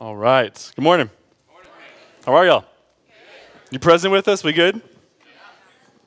[0.00, 0.72] All right.
[0.76, 1.10] Good morning.
[2.24, 2.64] How are y'all?
[3.70, 4.42] You present with us?
[4.42, 4.80] We good?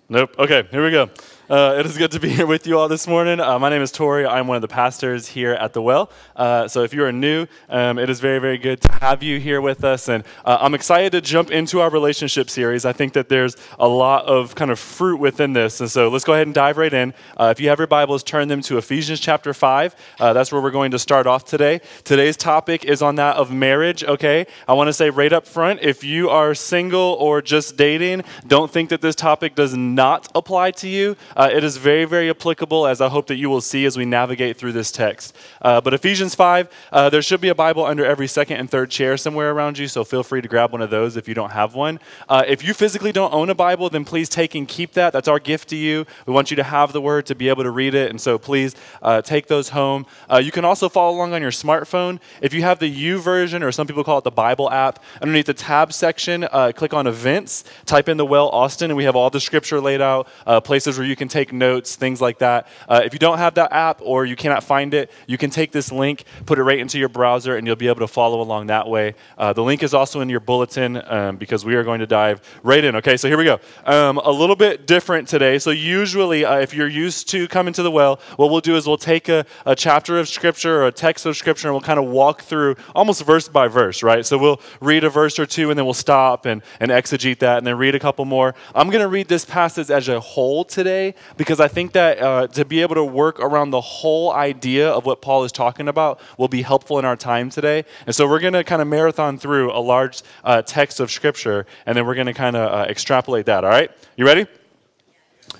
[0.09, 0.33] Nope.
[0.39, 1.11] Okay, here we go.
[1.49, 3.41] Uh, it is good to be here with you all this morning.
[3.41, 4.25] Uh, my name is Tori.
[4.25, 6.09] I'm one of the pastors here at the Well.
[6.37, 9.41] Uh, so if you are new, um, it is very, very good to have you
[9.41, 10.07] here with us.
[10.07, 12.85] And uh, I'm excited to jump into our relationship series.
[12.85, 15.81] I think that there's a lot of kind of fruit within this.
[15.81, 17.13] And so let's go ahead and dive right in.
[17.35, 19.95] Uh, if you have your Bibles, turn them to Ephesians chapter 5.
[20.21, 21.81] Uh, that's where we're going to start off today.
[22.05, 24.47] Today's topic is on that of marriage, okay?
[24.65, 28.71] I want to say right up front if you are single or just dating, don't
[28.71, 31.17] think that this topic does not apply to you.
[31.35, 34.05] Uh, it is very, very applicable, as I hope that you will see as we
[34.05, 35.35] navigate through this text.
[35.61, 38.91] Uh, but Ephesians 5, uh, there should be a Bible under every second and third
[38.91, 41.51] chair somewhere around you, so feel free to grab one of those if you don't
[41.51, 41.99] have one.
[42.29, 45.11] Uh, if you physically don't own a Bible, then please take and keep that.
[45.11, 46.05] That's our gift to you.
[46.27, 48.37] We want you to have the Word to be able to read it, and so
[48.37, 50.05] please uh, take those home.
[50.31, 52.19] Uh, you can also follow along on your smartphone.
[52.41, 55.53] If you have the YouVersion, or some people call it the Bible app, underneath the
[55.53, 59.39] tab section, click on Events, type in the Well Austin, and we have all the
[59.39, 60.27] scripture laid out,
[60.63, 62.67] places where you can take notes, things like that.
[62.87, 65.71] Uh, if you don't have that app or you cannot find it, you can take
[65.71, 68.67] this link, put it right into your browser, and you'll be able to follow along
[68.67, 69.15] that way.
[69.37, 72.41] Uh, the link is also in your bulletin um, because we are going to dive
[72.63, 72.95] right in.
[72.97, 73.59] Okay, so here we go.
[73.85, 75.59] Um, a little bit different today.
[75.59, 78.87] So, usually, uh, if you're used to coming to the well, what we'll do is
[78.87, 81.99] we'll take a, a chapter of Scripture or a text of Scripture and we'll kind
[81.99, 84.25] of walk through almost verse by verse, right?
[84.25, 87.57] So, we'll read a verse or two and then we'll stop and, and exegete that
[87.59, 88.55] and then read a couple more.
[88.75, 92.47] I'm going to read this passage as a whole today because I think that uh,
[92.47, 96.19] to be able to work around the whole idea of what Paul is talking about
[96.37, 97.85] will be helpful in our time today.
[98.05, 101.65] And so we're going to kind of marathon through a large uh, text of Scripture,
[101.85, 103.63] and then we're going to kind of uh, extrapolate that.
[103.63, 103.91] All right?
[104.15, 104.47] You ready?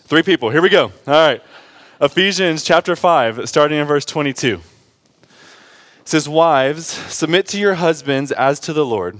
[0.05, 0.49] Three people.
[0.49, 0.85] Here we go.
[0.85, 1.41] All right.
[2.01, 4.59] Ephesians chapter 5, starting in verse 22.
[6.03, 9.19] It says, Wives, submit to your husbands as to the Lord.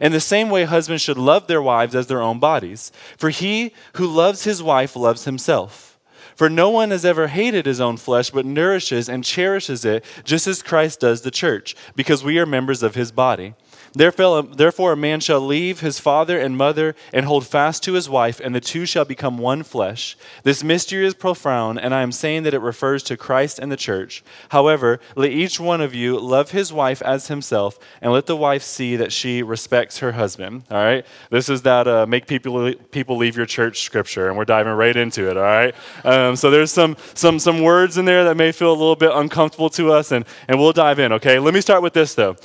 [0.00, 2.92] In the same way, husbands should love their wives as their own bodies.
[3.16, 5.98] For he who loves his wife loves himself.
[6.34, 10.46] For no one has ever hated his own flesh, but nourishes and cherishes it, just
[10.46, 13.54] as Christ does the church, because we are members of his body.
[13.94, 18.40] Therefore, a man shall leave his father and mother and hold fast to his wife,
[18.40, 20.16] and the two shall become one flesh.
[20.44, 23.76] This mystery is profound, and I am saying that it refers to Christ and the
[23.76, 24.24] church.
[24.48, 28.62] However, let each one of you love his wife as himself, and let the wife
[28.62, 30.64] see that she respects her husband.
[30.70, 31.04] All right?
[31.30, 34.96] This is that uh, make people, people leave your church scripture, and we're diving right
[34.96, 35.36] into it.
[35.36, 35.74] All right?
[36.04, 39.10] Um, so there's some, some, some words in there that may feel a little bit
[39.12, 41.38] uncomfortable to us, and, and we'll dive in, okay?
[41.38, 42.36] Let me start with this, though.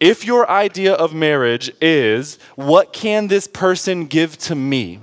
[0.00, 5.00] If your idea of marriage is, what can this person give to me?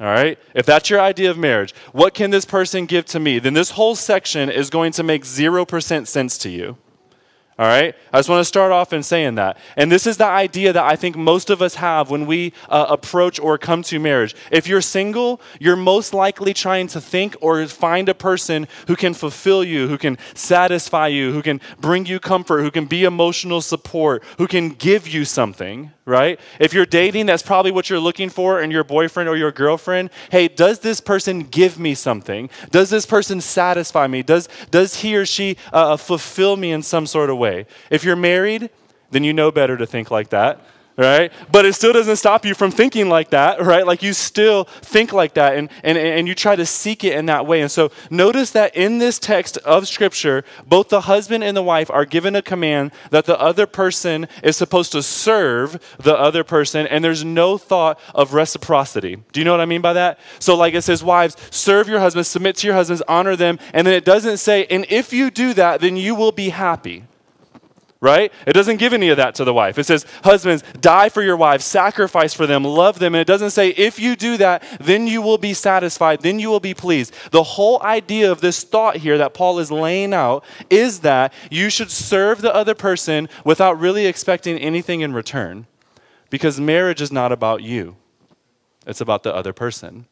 [0.00, 0.38] All right?
[0.54, 3.38] If that's your idea of marriage, what can this person give to me?
[3.38, 6.76] Then this whole section is going to make 0% sense to you.
[7.58, 7.92] All right?
[8.12, 9.56] I just want to start off in saying that.
[9.76, 12.86] And this is the idea that I think most of us have when we uh,
[12.88, 14.36] approach or come to marriage.
[14.52, 19.12] If you're single, you're most likely trying to think or find a person who can
[19.12, 23.60] fulfill you, who can satisfy you, who can bring you comfort, who can be emotional
[23.60, 26.40] support, who can give you something right?
[26.58, 30.10] If you're dating, that's probably what you're looking for in your boyfriend or your girlfriend.
[30.30, 32.50] Hey, does this person give me something?
[32.70, 34.22] Does this person satisfy me?
[34.22, 37.66] Does, does he or she uh, fulfill me in some sort of way?
[37.90, 38.70] If you're married,
[39.10, 40.60] then you know better to think like that
[40.98, 41.32] right?
[41.50, 43.86] But it still doesn't stop you from thinking like that, right?
[43.86, 47.26] Like you still think like that and, and, and you try to seek it in
[47.26, 47.60] that way.
[47.60, 51.88] And so notice that in this text of Scripture, both the husband and the wife
[51.88, 56.86] are given a command that the other person is supposed to serve the other person,
[56.88, 59.22] and there's no thought of reciprocity.
[59.32, 60.18] Do you know what I mean by that?
[60.40, 63.86] So, like it says, wives, serve your husbands, submit to your husbands, honor them, and
[63.86, 67.04] then it doesn't say, and if you do that, then you will be happy
[68.00, 68.32] right?
[68.46, 69.78] It doesn't give any of that to the wife.
[69.78, 73.14] It says, Husbands, die for your wives, sacrifice for them, love them.
[73.14, 76.48] And it doesn't say, If you do that, then you will be satisfied, then you
[76.48, 77.12] will be pleased.
[77.30, 81.70] The whole idea of this thought here that Paul is laying out is that you
[81.70, 85.66] should serve the other person without really expecting anything in return.
[86.30, 87.96] Because marriage is not about you,
[88.86, 90.06] it's about the other person.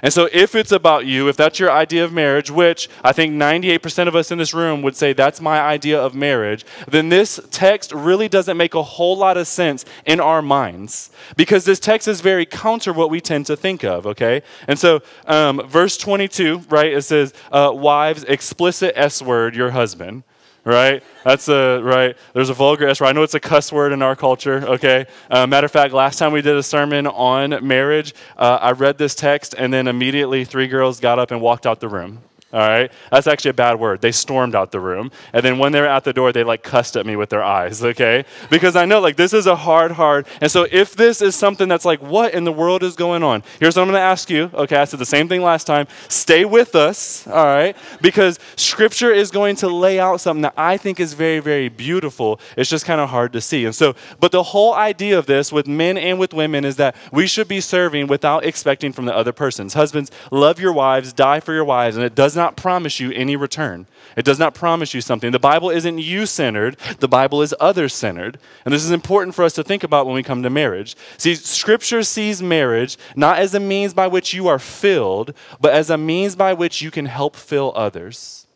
[0.00, 3.34] And so, if it's about you, if that's your idea of marriage, which I think
[3.34, 7.40] 98% of us in this room would say that's my idea of marriage, then this
[7.50, 12.08] text really doesn't make a whole lot of sense in our minds because this text
[12.08, 14.42] is very counter what we tend to think of, okay?
[14.66, 20.24] And so, um, verse 22, right, it says, uh, Wives, explicit S word, your husband
[20.64, 21.02] right?
[21.24, 22.16] That's a right.
[22.32, 23.08] There's a vulgar S word.
[23.08, 24.64] I know it's a cuss word in our culture.
[24.66, 25.06] Okay.
[25.30, 28.98] Uh, matter of fact, last time we did a sermon on marriage, uh, I read
[28.98, 32.20] this text, and then immediately three girls got up and walked out the room.
[32.52, 32.92] All right?
[33.10, 34.02] That's actually a bad word.
[34.02, 35.10] They stormed out the room.
[35.32, 37.42] And then when they were at the door, they like cussed at me with their
[37.42, 38.24] eyes, okay?
[38.50, 40.26] Because I know like this is a hard, hard.
[40.40, 43.42] And so if this is something that's like, what in the world is going on?
[43.58, 44.50] Here's what I'm going to ask you.
[44.54, 45.86] Okay, I said the same thing last time.
[46.08, 47.76] Stay with us, all right?
[48.00, 52.38] Because scripture is going to lay out something that I think is very, very beautiful.
[52.56, 53.64] It's just kind of hard to see.
[53.64, 56.96] And so, but the whole idea of this with men and with women is that
[57.12, 59.74] we should be serving without expecting from the other persons.
[59.74, 63.12] Husbands, love your wives, die for your wives, and it does not not promise you
[63.12, 63.86] any return.
[64.16, 65.30] It does not promise you something.
[65.30, 68.38] The Bible isn't you centered, the Bible is other centered.
[68.64, 70.96] And this is important for us to think about when we come to marriage.
[71.18, 75.88] See, Scripture sees marriage not as a means by which you are filled, but as
[75.88, 78.46] a means by which you can help fill others.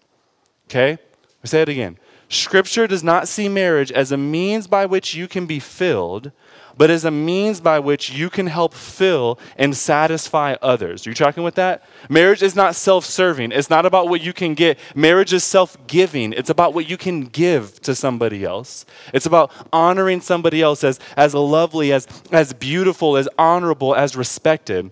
[0.68, 0.98] Okay?
[1.44, 1.98] I say it again.
[2.28, 6.32] Scripture does not see marriage as a means by which you can be filled,
[6.76, 11.06] but as a means by which you can help fill and satisfy others.
[11.06, 11.82] Are you tracking with that?
[12.08, 14.78] Marriage is not self serving, it's not about what you can get.
[14.94, 18.84] Marriage is self giving, it's about what you can give to somebody else.
[19.12, 24.90] It's about honoring somebody else as, as lovely, as, as beautiful, as honorable, as respected.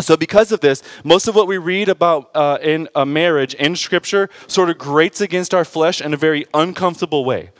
[0.00, 3.76] So, because of this, most of what we read about uh, in a marriage in
[3.76, 7.50] Scripture sort of grates against our flesh in a very uncomfortable way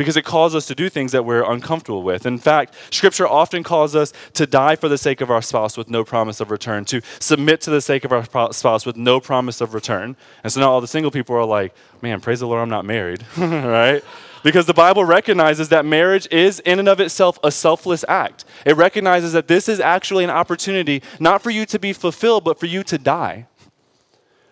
[0.00, 2.24] because it calls us to do things that we're uncomfortable with.
[2.24, 5.90] In fact, Scripture often calls us to die for the sake of our spouse with
[5.90, 9.60] no promise of return, to submit to the sake of our spouse with no promise
[9.60, 10.16] of return.
[10.42, 12.86] And so now all the single people are like, man, praise the Lord, I'm not
[12.86, 14.02] married, right?
[14.42, 18.46] Because the Bible recognizes that marriage is, in and of itself, a selfless act.
[18.64, 22.58] It recognizes that this is actually an opportunity not for you to be fulfilled, but
[22.58, 23.48] for you to die.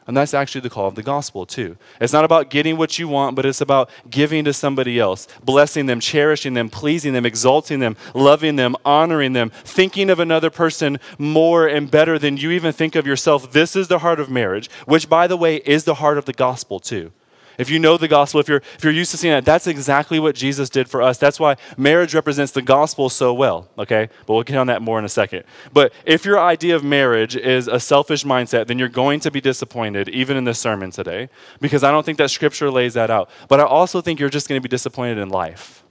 [0.08, 1.76] And that's actually the call of the gospel, too.
[2.00, 5.84] It's not about getting what you want, but it's about giving to somebody else, blessing
[5.84, 10.98] them, cherishing them, pleasing them, exalting them, loving them, honoring them, thinking of another person
[11.18, 13.52] more and better than you even think of yourself.
[13.52, 16.32] This is the heart of marriage, which, by the way, is the heart of the
[16.32, 17.12] gospel, too.
[17.58, 20.20] If you know the gospel, if you're, if you're used to seeing that, that's exactly
[20.20, 21.18] what Jesus did for us.
[21.18, 24.08] That's why marriage represents the gospel so well, okay?
[24.26, 25.42] But we'll get on that more in a second.
[25.72, 29.40] But if your idea of marriage is a selfish mindset, then you're going to be
[29.40, 31.28] disappointed, even in this sermon today,
[31.60, 33.28] because I don't think that scripture lays that out.
[33.48, 35.84] But I also think you're just going to be disappointed in life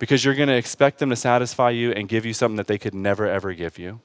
[0.00, 2.78] because you're going to expect them to satisfy you and give you something that they
[2.78, 4.00] could never, ever give you.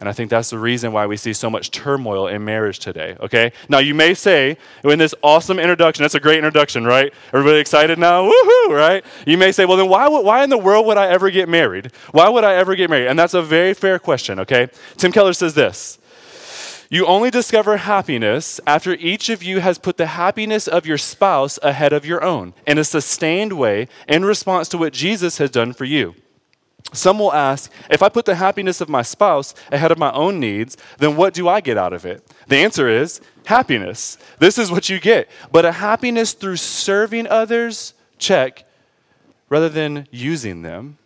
[0.00, 3.16] And I think that's the reason why we see so much turmoil in marriage today,
[3.20, 3.52] okay?
[3.68, 7.12] Now, you may say, in this awesome introduction, that's a great introduction, right?
[7.34, 8.24] Everybody excited now?
[8.24, 9.04] Woohoo, right?
[9.26, 11.92] You may say, well, then why, why in the world would I ever get married?
[12.12, 13.08] Why would I ever get married?
[13.08, 14.68] And that's a very fair question, okay?
[14.96, 15.98] Tim Keller says this
[16.88, 21.58] You only discover happiness after each of you has put the happiness of your spouse
[21.62, 25.74] ahead of your own in a sustained way in response to what Jesus has done
[25.74, 26.14] for you.
[26.92, 30.40] Some will ask, if I put the happiness of my spouse ahead of my own
[30.40, 32.26] needs, then what do I get out of it?
[32.48, 34.18] The answer is happiness.
[34.38, 35.28] This is what you get.
[35.52, 38.64] But a happiness through serving others, check,
[39.48, 40.98] rather than using them.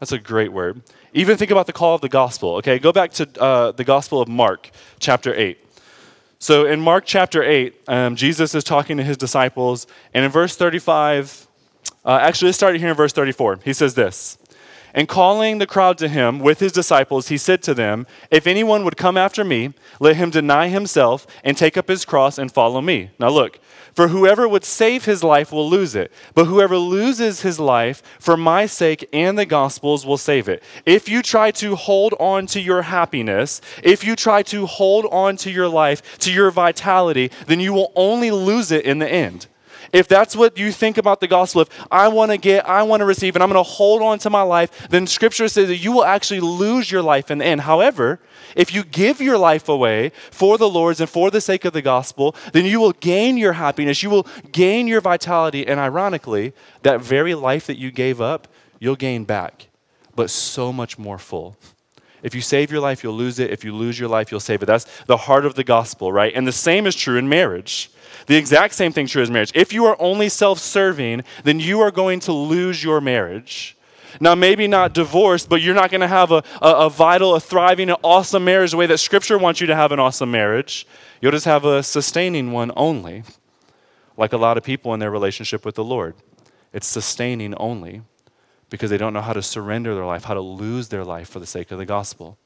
[0.00, 0.82] That's a great word.
[1.14, 2.56] Even think about the call of the gospel.
[2.56, 5.58] Okay, go back to uh, the gospel of Mark, chapter 8.
[6.38, 10.54] So in Mark chapter 8, um, Jesus is talking to his disciples, and in verse
[10.54, 11.46] 35,
[12.06, 13.60] uh, actually, let's start here in verse 34.
[13.64, 14.38] He says this
[14.94, 18.84] And calling the crowd to him with his disciples, he said to them, If anyone
[18.84, 22.80] would come after me, let him deny himself and take up his cross and follow
[22.80, 23.10] me.
[23.18, 23.58] Now look,
[23.92, 28.36] for whoever would save his life will lose it, but whoever loses his life for
[28.36, 30.62] my sake and the gospel's will save it.
[30.84, 35.36] If you try to hold on to your happiness, if you try to hold on
[35.38, 39.48] to your life, to your vitality, then you will only lose it in the end.
[39.96, 43.00] If that's what you think about the gospel, if I want to get, I want
[43.00, 45.78] to receive, and I'm going to hold on to my life, then scripture says that
[45.78, 47.62] you will actually lose your life in the end.
[47.62, 48.20] However,
[48.54, 51.80] if you give your life away for the Lord's and for the sake of the
[51.80, 57.00] gospel, then you will gain your happiness, you will gain your vitality, and ironically, that
[57.00, 58.48] very life that you gave up,
[58.78, 59.68] you'll gain back,
[60.14, 61.56] but so much more full.
[62.22, 63.50] If you save your life, you'll lose it.
[63.50, 64.66] If you lose your life, you'll save it.
[64.66, 66.34] That's the heart of the gospel, right?
[66.34, 67.90] And the same is true in marriage.
[68.26, 69.52] The exact same thing true as marriage.
[69.54, 73.76] If you are only self serving, then you are going to lose your marriage.
[74.20, 77.40] Now, maybe not divorce, but you're not going to have a, a, a, vital, a
[77.40, 80.86] thriving, an awesome marriage the way that Scripture wants you to have an awesome marriage.
[81.20, 83.24] You'll just have a sustaining one only,
[84.16, 86.14] like a lot of people in their relationship with the Lord.
[86.72, 88.02] It's sustaining only
[88.70, 91.38] because they don't know how to surrender their life, how to lose their life for
[91.38, 92.38] the sake of the gospel.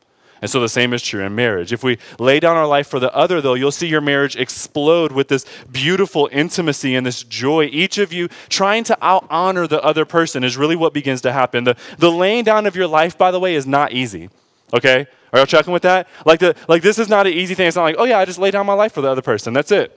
[0.42, 1.72] And so the same is true in marriage.
[1.72, 5.12] If we lay down our life for the other, though, you'll see your marriage explode
[5.12, 7.64] with this beautiful intimacy and this joy.
[7.66, 11.32] Each of you trying to out honor the other person is really what begins to
[11.32, 11.64] happen.
[11.64, 14.30] The, the laying down of your life, by the way, is not easy.
[14.72, 15.06] Okay?
[15.32, 16.08] Are y'all checking with that?
[16.24, 17.68] Like, the, like this is not an easy thing.
[17.68, 19.52] It's not like, oh yeah, I just lay down my life for the other person.
[19.52, 19.96] That's it.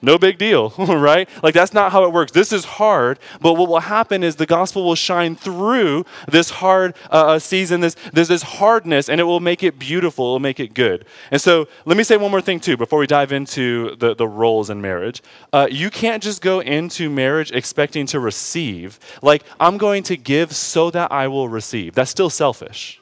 [0.00, 1.28] No big deal, right?
[1.42, 2.32] Like that's not how it works.
[2.32, 6.94] This is hard, but what will happen is the gospel will shine through this hard
[7.10, 10.40] uh, uh, season, this, this, this hardness, and it will make it beautiful, it will
[10.40, 11.04] make it good.
[11.30, 14.28] And so let me say one more thing too before we dive into the, the
[14.28, 15.22] roles in marriage.
[15.52, 18.98] Uh, you can't just go into marriage expecting to receive.
[19.22, 21.94] Like, I'm going to give so that I will receive.
[21.94, 23.00] That's still selfish,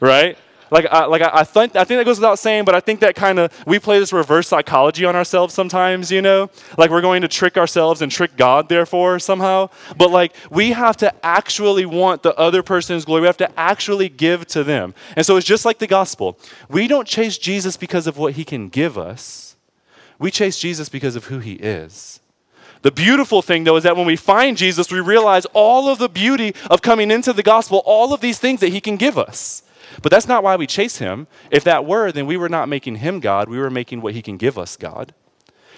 [0.00, 0.36] right?
[0.74, 2.98] Like, I, like I, I, think, I think that goes without saying, but I think
[2.98, 6.50] that kind of, we play this reverse psychology on ourselves sometimes, you know?
[6.76, 9.70] Like we're going to trick ourselves and trick God, therefore, somehow.
[9.96, 13.20] But like, we have to actually want the other person's glory.
[13.20, 14.94] We have to actually give to them.
[15.14, 16.40] And so it's just like the gospel.
[16.68, 19.54] We don't chase Jesus because of what he can give us,
[20.18, 22.18] we chase Jesus because of who he is.
[22.82, 26.08] The beautiful thing, though, is that when we find Jesus, we realize all of the
[26.08, 29.62] beauty of coming into the gospel, all of these things that he can give us.
[30.02, 31.26] But that's not why we chase him.
[31.50, 34.22] If that were, then we were not making him God, we were making what he
[34.22, 35.14] can give us God.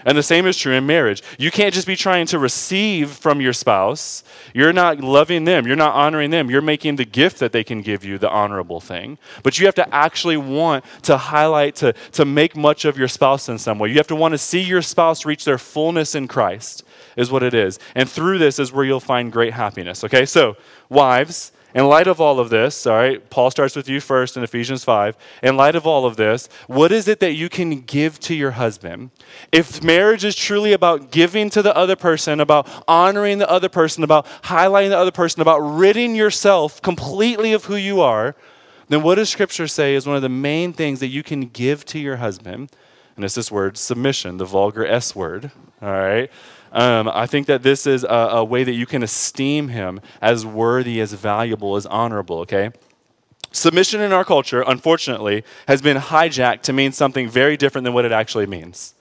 [0.05, 1.21] And the same is true in marriage.
[1.37, 4.23] You can't just be trying to receive from your spouse.
[4.55, 5.67] You're not loving them.
[5.67, 6.49] You're not honoring them.
[6.49, 9.19] You're making the gift that they can give you the honorable thing.
[9.43, 13.49] But you have to actually want to highlight, to, to make much of your spouse
[13.49, 13.89] in some way.
[13.89, 16.85] You have to want to see your spouse reach their fullness in Christ,
[17.17, 17.81] is what it is.
[17.97, 20.05] And through this is where you'll find great happiness.
[20.05, 20.57] Okay, so
[20.89, 24.43] wives, in light of all of this, all right, Paul starts with you first in
[24.43, 25.15] Ephesians 5.
[25.43, 28.53] In light of all of this, what is it that you can give to your
[28.53, 29.11] husband?
[29.53, 34.03] If marriage is truly about giving to the other person, about honoring the other person,
[34.03, 38.35] about highlighting the other person, about ridding yourself completely of who you are,
[38.89, 41.85] then what does Scripture say is one of the main things that you can give
[41.87, 42.73] to your husband?
[43.17, 45.51] And it's this word submission, the vulgar S word,
[45.83, 46.31] all right?
[46.73, 50.45] Um, I think that this is a, a way that you can esteem him as
[50.45, 52.71] worthy, as valuable, as honorable, okay?
[53.53, 58.05] Submission in our culture, unfortunately, has been hijacked to mean something very different than what
[58.05, 58.95] it actually means.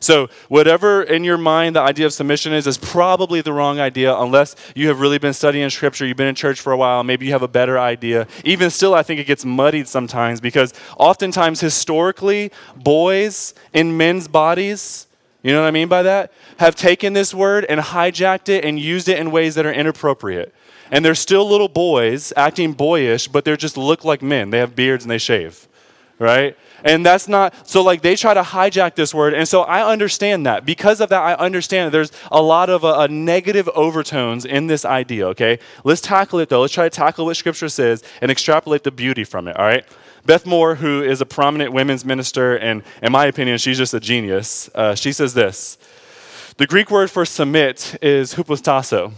[0.00, 4.16] So, whatever in your mind the idea of submission is, is probably the wrong idea
[4.16, 7.26] unless you have really been studying Scripture, you've been in church for a while, maybe
[7.26, 8.28] you have a better idea.
[8.44, 15.07] Even still, I think it gets muddied sometimes because oftentimes, historically, boys in men's bodies
[15.42, 16.32] you know what I mean by that?
[16.58, 20.52] Have taken this word and hijacked it and used it in ways that are inappropriate.
[20.90, 24.50] And they're still little boys acting boyish, but they just look like men.
[24.50, 25.68] They have beards and they shave,
[26.18, 26.56] right?
[26.84, 29.34] And that's not, so like they try to hijack this word.
[29.34, 30.64] And so I understand that.
[30.64, 34.84] Because of that, I understand that there's a lot of uh, negative overtones in this
[34.84, 35.58] idea, okay?
[35.84, 36.62] Let's tackle it though.
[36.62, 39.84] Let's try to tackle what Scripture says and extrapolate the beauty from it, all right?
[40.28, 43.98] Beth Moore, who is a prominent women's minister, and in my opinion, she's just a
[43.98, 45.78] genius, uh, she says this
[46.58, 49.14] The Greek word for submit is hupotasso.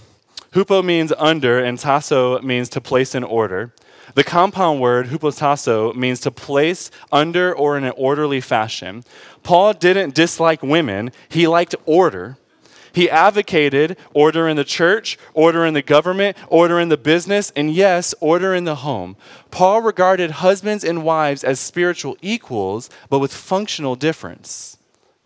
[0.53, 3.73] Hupo means under, and tasso means to place in order.
[4.15, 9.03] The compound word hupotasso means to place under or in an orderly fashion.
[9.43, 12.37] Paul didn't dislike women, he liked order.
[12.93, 17.73] He advocated order in the church, order in the government, order in the business, and
[17.73, 19.17] yes, order in the home.
[19.51, 24.77] Paul regarded husbands and wives as spiritual equals, but with functional difference.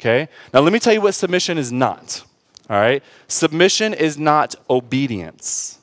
[0.00, 0.28] Okay?
[0.52, 2.24] Now, let me tell you what submission is not.
[2.68, 3.02] All right?
[3.28, 5.78] Submission is not obedience.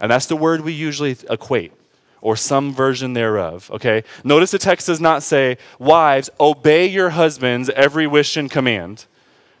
[0.00, 1.72] And that's the word we usually equate,
[2.20, 3.70] or some version thereof.
[3.72, 4.04] Okay?
[4.24, 9.06] Notice the text does not say, Wives, obey your husbands every wish and command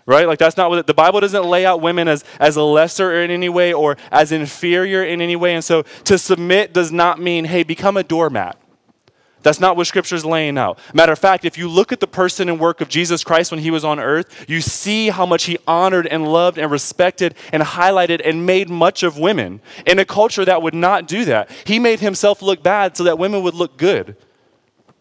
[0.06, 0.26] right?
[0.26, 3.48] Like that's not what the Bible doesn't lay out women as as lesser in any
[3.48, 5.54] way or as inferior in any way.
[5.54, 8.58] And so to submit does not mean hey become a doormat.
[9.44, 10.78] That's not what Scripture is laying out.
[10.94, 13.60] Matter of fact, if you look at the person and work of Jesus Christ when
[13.60, 17.62] he was on earth, you see how much he honored and loved and respected and
[17.62, 21.50] highlighted and made much of women in a culture that would not do that.
[21.66, 24.16] He made himself look bad so that women would look good,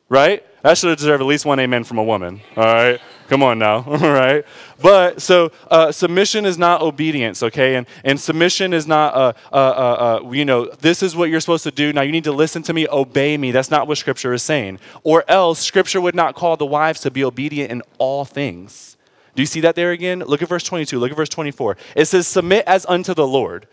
[0.09, 0.45] right?
[0.61, 2.99] That should have deserved at least one amen from a woman, all right?
[3.33, 4.45] Come on now, all right?
[4.79, 7.73] But so uh, submission is not obedience, okay?
[7.77, 11.39] And, and submission is not, uh, uh, uh, uh, you know, this is what you're
[11.39, 11.91] supposed to do.
[11.91, 13.49] Now you need to listen to me, obey me.
[13.49, 14.77] That's not what Scripture is saying.
[15.01, 18.97] Or else, Scripture would not call the wives to be obedient in all things.
[19.33, 20.19] Do you see that there again?
[20.19, 21.75] Look at verse 22, look at verse 24.
[21.95, 23.67] It says, Submit as unto the Lord.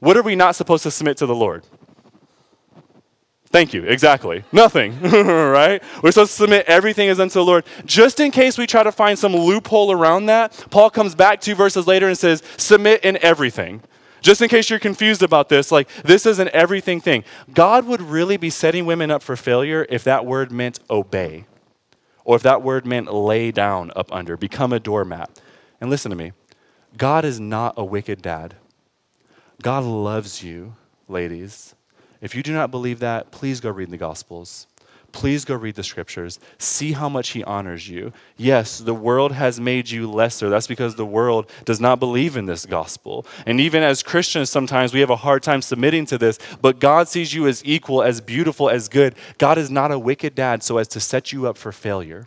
[0.00, 1.62] What are we not supposed to submit to the Lord?
[3.50, 3.84] Thank you.
[3.84, 4.44] Exactly.
[4.52, 5.82] Nothing, right?
[6.02, 7.64] We're supposed to submit everything as unto the Lord.
[7.84, 11.54] Just in case we try to find some loophole around that, Paul comes back two
[11.54, 13.82] verses later and says, submit in everything.
[14.20, 17.22] Just in case you're confused about this, like this is an everything thing.
[17.54, 21.44] God would really be setting women up for failure if that word meant obey,
[22.24, 25.40] or if that word meant lay down up under, become a doormat.
[25.80, 26.32] And listen to me
[26.96, 28.56] God is not a wicked dad.
[29.62, 30.74] God loves you,
[31.06, 31.75] ladies.
[32.20, 34.66] If you do not believe that, please go read the Gospels.
[35.16, 36.38] Please go read the scriptures.
[36.58, 38.12] See how much he honors you.
[38.36, 40.50] Yes, the world has made you lesser.
[40.50, 43.24] That's because the world does not believe in this gospel.
[43.46, 47.08] And even as Christians, sometimes we have a hard time submitting to this, but God
[47.08, 49.14] sees you as equal, as beautiful, as good.
[49.38, 52.26] God is not a wicked dad so as to set you up for failure.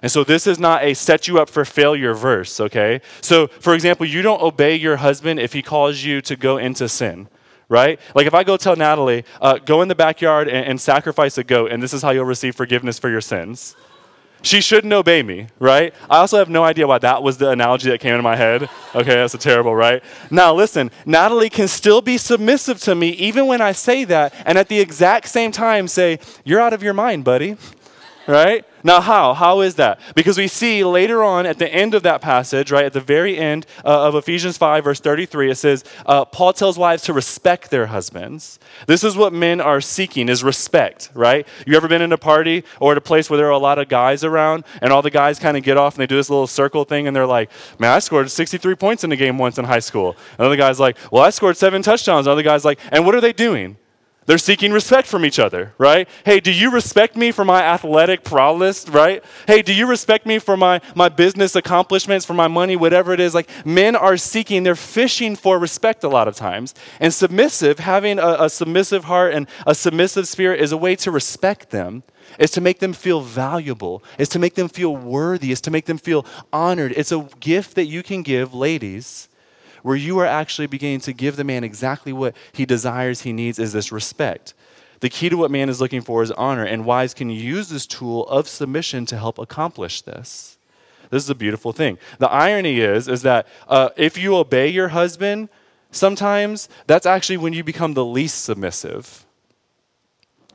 [0.00, 3.02] And so this is not a set you up for failure verse, okay?
[3.20, 6.88] So, for example, you don't obey your husband if he calls you to go into
[6.88, 7.28] sin
[7.70, 7.98] right?
[8.14, 11.44] Like if I go tell Natalie, uh, go in the backyard and, and sacrifice a
[11.44, 13.74] goat, and this is how you'll receive forgiveness for your sins.
[14.42, 15.94] She shouldn't obey me, right?
[16.08, 18.68] I also have no idea why that was the analogy that came into my head.
[18.94, 20.02] Okay, that's a terrible, right?
[20.30, 24.58] Now, listen, Natalie can still be submissive to me even when I say that, and
[24.58, 27.56] at the exact same time say, You're out of your mind, buddy
[28.30, 28.64] right?
[28.82, 29.34] Now, how?
[29.34, 30.00] How is that?
[30.14, 33.36] Because we see later on at the end of that passage, right, at the very
[33.36, 37.70] end uh, of Ephesians 5, verse 33, it says, uh, Paul tells wives to respect
[37.70, 38.58] their husbands.
[38.86, 41.46] This is what men are seeking, is respect, right?
[41.66, 43.78] You ever been in a party or at a place where there are a lot
[43.78, 46.30] of guys around and all the guys kind of get off and they do this
[46.30, 49.58] little circle thing and they're like, man, I scored 63 points in a game once
[49.58, 50.16] in high school.
[50.38, 52.26] Another guy's like, well, I scored seven touchdowns.
[52.26, 53.76] Another guy's like, and what are they doing?
[54.26, 56.08] They're seeking respect from each other, right?
[56.24, 59.24] Hey, do you respect me for my athletic prowess, right?
[59.46, 63.20] Hey, do you respect me for my, my business accomplishments, for my money, whatever it
[63.20, 63.34] is?
[63.34, 66.74] Like, men are seeking, they're fishing for respect a lot of times.
[67.00, 71.10] And submissive, having a, a submissive heart and a submissive spirit is a way to
[71.10, 72.02] respect them
[72.38, 75.86] is to make them feel valuable, is to make them feel worthy, is to make
[75.86, 76.92] them feel honored.
[76.96, 79.28] It's a gift that you can give ladies
[79.82, 83.58] where you are actually beginning to give the man exactly what he desires, he needs,
[83.58, 84.54] is this respect.
[85.00, 87.86] The key to what man is looking for is honor, and wives can use this
[87.86, 90.58] tool of submission to help accomplish this.
[91.10, 91.98] This is a beautiful thing.
[92.18, 95.48] The irony is, is that uh, if you obey your husband,
[95.90, 99.26] sometimes that's actually when you become the least submissive.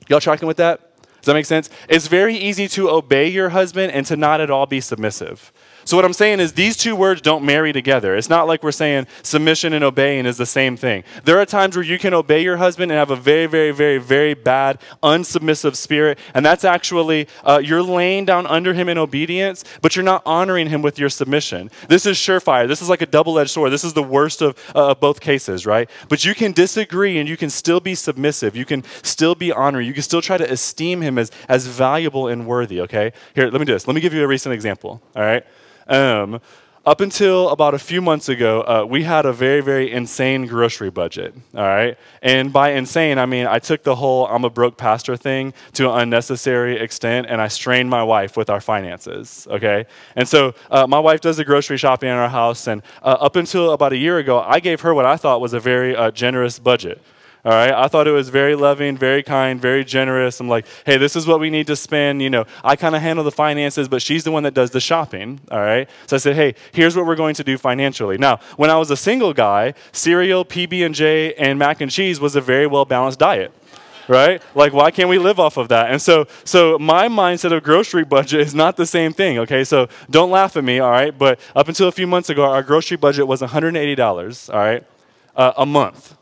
[0.07, 0.95] Y'all tracking with that?
[1.17, 1.71] Does that make sense?
[1.89, 5.51] It's very easy to obey your husband and to not at all be submissive.
[5.85, 8.15] So, what I'm saying is, these two words don't marry together.
[8.15, 11.03] It's not like we're saying submission and obeying is the same thing.
[11.25, 13.99] There are times where you can obey your husband and have a very, very, very,
[13.99, 16.17] very bad, unsubmissive spirit.
[16.33, 20.69] And that's actually, uh, you're laying down under him in obedience, but you're not honoring
[20.69, 21.69] him with your submission.
[21.87, 22.67] This is surefire.
[22.67, 23.71] This is like a double edged sword.
[23.71, 25.87] This is the worst of, uh, of both cases, right?
[26.09, 28.55] But you can disagree and you can still be submissive.
[28.55, 29.85] You can still be honoring.
[29.85, 33.13] You can still try to esteem him as, as valuable and worthy, okay?
[33.35, 33.87] Here, let me do this.
[33.87, 35.45] Let me give you a recent example, all right?
[35.87, 36.41] Um,
[36.85, 40.91] up until about a few months ago, uh, we had a very, very insane grocery
[40.91, 41.33] budget.
[41.55, 41.97] All right.
[42.21, 45.89] And by insane, I mean I took the whole I'm a broke pastor thing to
[45.89, 49.47] an unnecessary extent and I strained my wife with our finances.
[49.49, 49.87] Okay.
[50.15, 52.67] And so uh, my wife does the grocery shopping in our house.
[52.67, 55.53] And uh, up until about a year ago, I gave her what I thought was
[55.53, 57.01] a very uh, generous budget.
[57.45, 57.71] All right.
[57.71, 60.39] I thought it was very loving, very kind, very generous.
[60.39, 62.23] I'm like, hey, this is what we need to spend.
[62.23, 64.79] You know, I kind of handle the finances, but she's the one that does the
[64.79, 65.39] shopping.
[65.51, 65.87] All right.
[66.07, 68.17] So I said, hey, here's what we're going to do financially.
[68.17, 72.19] Now, when I was a single guy, cereal, PB and J, and mac and cheese
[72.19, 73.53] was a very well balanced diet
[74.07, 74.39] right?
[74.53, 75.89] Like, why can't we live off of that?
[75.89, 79.39] And so, so my mindset of grocery budget is not the same thing.
[79.39, 81.17] Okay, so don't laugh at me, all right?
[81.17, 84.83] But up until a few months ago, our grocery budget was $180, all right,
[85.35, 86.15] uh, a month.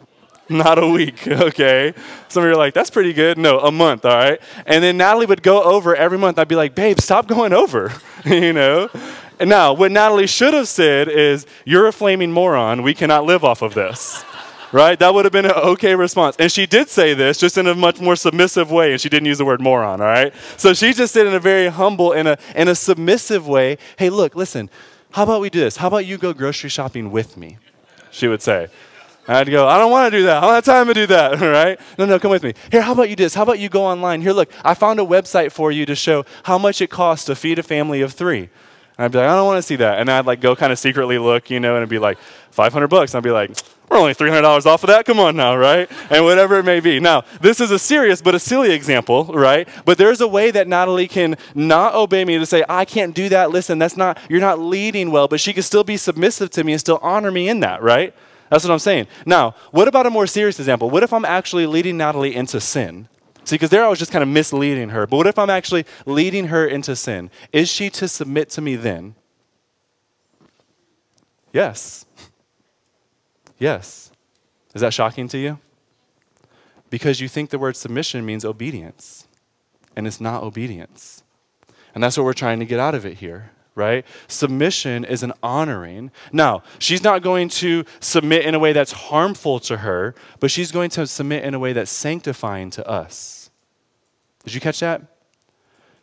[0.50, 1.94] not a week, okay?
[2.28, 3.38] Some of you are like, that's pretty good.
[3.38, 4.42] No, a month, all right?
[4.66, 6.38] And then Natalie would go over every month.
[6.38, 7.94] I'd be like, babe, stop going over,
[8.26, 8.90] you know?
[9.40, 12.84] And now, what Natalie should have said is, you're a flaming moron.
[12.84, 14.24] We cannot live off of this.
[14.72, 14.98] right?
[15.00, 16.36] That would have been an okay response.
[16.40, 19.28] And she did say this just in a much more submissive way, and she didn't
[19.28, 20.34] use the word moron, all right?
[20.58, 24.10] So she just said in a very humble, in a, in a submissive way, hey,
[24.10, 24.70] look, listen,
[25.12, 25.78] how about we do this?
[25.78, 27.58] How about you go grocery shopping with me?
[28.12, 28.68] She would say.
[29.28, 30.44] I'd go, I don't want to do that.
[30.44, 31.80] I don't have time to do that, right?
[31.98, 32.54] No, no, come with me.
[32.72, 33.34] Here, how about you do this?
[33.34, 34.22] How about you go online?
[34.22, 37.36] Here, look, I found a website for you to show how much it costs to
[37.36, 38.50] feed a family of three.
[38.98, 40.00] And I'd be like, I don't want to see that.
[40.00, 42.20] And I'd like go kind of secretly look, you know, and it'd be like
[42.52, 43.14] 500 bucks.
[43.14, 43.52] And I'd be like,
[43.90, 45.06] we're only $300 off of that.
[45.06, 45.90] Come on now, right?
[46.10, 47.00] And whatever it may be.
[47.00, 49.68] Now, this is a serious but a silly example, right?
[49.86, 53.30] But there's a way that Natalie can not obey me to say, I can't do
[53.30, 53.52] that.
[53.52, 56.74] Listen, that's not, you're not leading well, but she can still be submissive to me
[56.74, 58.14] and still honor me in that, right?
[58.54, 59.08] That's what I'm saying.
[59.26, 60.92] Now, what about a more serious example?
[60.92, 63.08] What if I'm actually leading Natalie into sin?
[63.46, 65.08] See, because there I was just kind of misleading her.
[65.08, 67.32] But what if I'm actually leading her into sin?
[67.52, 69.16] Is she to submit to me then?
[71.52, 72.06] Yes.
[73.58, 74.12] Yes.
[74.76, 75.58] Is that shocking to you?
[76.92, 79.28] Because you think the word submission means obedience,
[79.96, 81.24] and it's not obedience.
[81.96, 84.06] And that's what we're trying to get out of it here right?
[84.28, 86.12] Submission is an honoring.
[86.32, 90.72] Now, she's not going to submit in a way that's harmful to her, but she's
[90.72, 93.50] going to submit in a way that's sanctifying to us.
[94.44, 95.02] Did you catch that?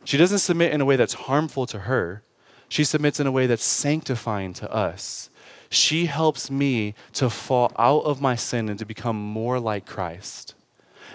[0.04, 2.22] She doesn't submit in a way that's harmful to her,
[2.68, 5.28] she submits in a way that's sanctifying to us.
[5.70, 10.54] She helps me to fall out of my sin and to become more like Christ.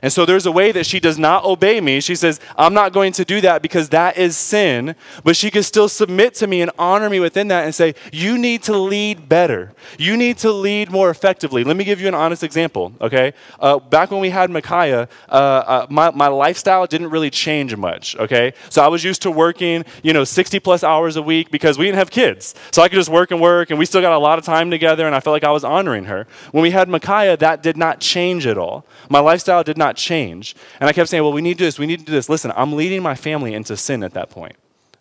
[0.01, 2.01] And so there's a way that she does not obey me.
[2.01, 4.95] She says, I'm not going to do that because that is sin.
[5.23, 8.37] But she can still submit to me and honor me within that and say, You
[8.37, 9.73] need to lead better.
[9.97, 11.63] You need to lead more effectively.
[11.63, 13.33] Let me give you an honest example, okay?
[13.59, 18.15] Uh, back when we had Micaiah, uh, uh, my, my lifestyle didn't really change much,
[18.17, 18.53] okay?
[18.69, 21.85] So I was used to working, you know, 60 plus hours a week because we
[21.85, 22.55] didn't have kids.
[22.71, 24.71] So I could just work and work, and we still got a lot of time
[24.71, 26.27] together, and I felt like I was honoring her.
[26.51, 28.85] When we had Micaiah, that did not change at all.
[29.09, 30.55] My lifestyle did not not change.
[30.79, 32.29] And I kept saying, well, we need to do this, we need to do this.
[32.29, 34.55] Listen, I'm leading my family into sin at that point.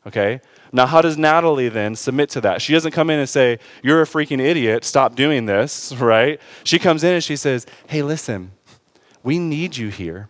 [0.07, 0.41] Okay?
[0.73, 2.61] Now, how does Natalie then submit to that?
[2.61, 6.41] She doesn't come in and say, You're a freaking idiot, stop doing this, right?
[6.65, 8.51] She comes in and she says, Hey, listen,
[9.23, 10.29] we need you here.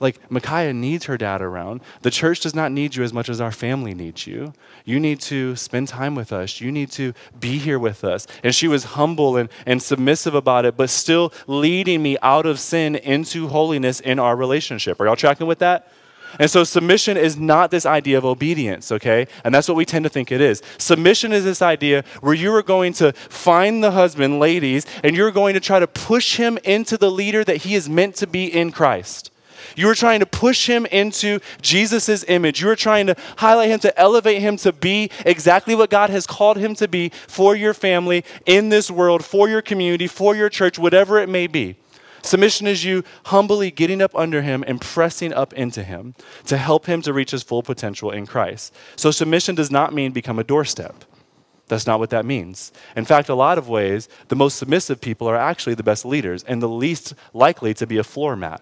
[0.00, 1.82] Like, Micaiah needs her dad around.
[2.00, 4.54] The church does not need you as much as our family needs you.
[4.86, 6.60] You need to spend time with us.
[6.60, 8.26] You need to be here with us.
[8.42, 12.58] And she was humble and, and submissive about it, but still leading me out of
[12.58, 14.98] sin into holiness in our relationship.
[15.00, 15.92] Are y'all tracking with that?
[16.38, 19.26] And so submission is not this idea of obedience, okay?
[19.44, 20.62] And that's what we tend to think it is.
[20.78, 25.32] Submission is this idea where you are going to find the husband, ladies, and you're
[25.32, 28.46] going to try to push him into the leader that he is meant to be
[28.46, 29.30] in Christ.
[29.76, 32.60] You are trying to push him into Jesus' image.
[32.60, 36.26] You are trying to highlight him, to elevate him to be exactly what God has
[36.26, 40.48] called him to be for your family, in this world, for your community, for your
[40.48, 41.76] church, whatever it may be.
[42.22, 46.14] Submission is you humbly getting up under him and pressing up into him
[46.46, 48.74] to help him to reach his full potential in Christ.
[48.96, 51.04] So, submission does not mean become a doorstep.
[51.68, 52.72] That's not what that means.
[52.96, 56.42] In fact, a lot of ways, the most submissive people are actually the best leaders
[56.42, 58.60] and the least likely to be a floor mat.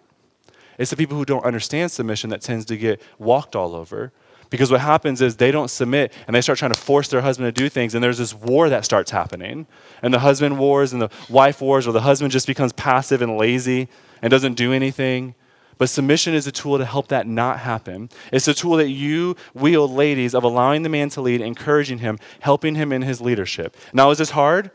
[0.79, 4.13] It's the people who don't understand submission that tends to get walked all over.
[4.51, 7.55] Because what happens is they don't submit and they start trying to force their husband
[7.55, 9.67] to do things, and there's this war that starts happening.
[10.01, 13.37] And the husband wars and the wife wars, or the husband just becomes passive and
[13.37, 13.89] lazy
[14.23, 15.35] and doesn't do anything.
[15.77, 18.09] But submission is a tool to help that not happen.
[18.33, 22.19] It's a tool that you wield, ladies, of allowing the man to lead, encouraging him,
[22.41, 23.77] helping him in his leadership.
[23.93, 24.73] Now, is this hard?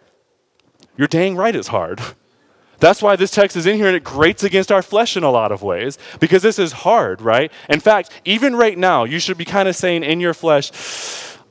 [0.96, 2.00] You're dang right it's hard.
[2.84, 5.32] That's why this text is in here and it grates against our flesh in a
[5.32, 7.50] lot of ways because this is hard, right?
[7.70, 10.70] In fact, even right now, you should be kind of saying in your flesh,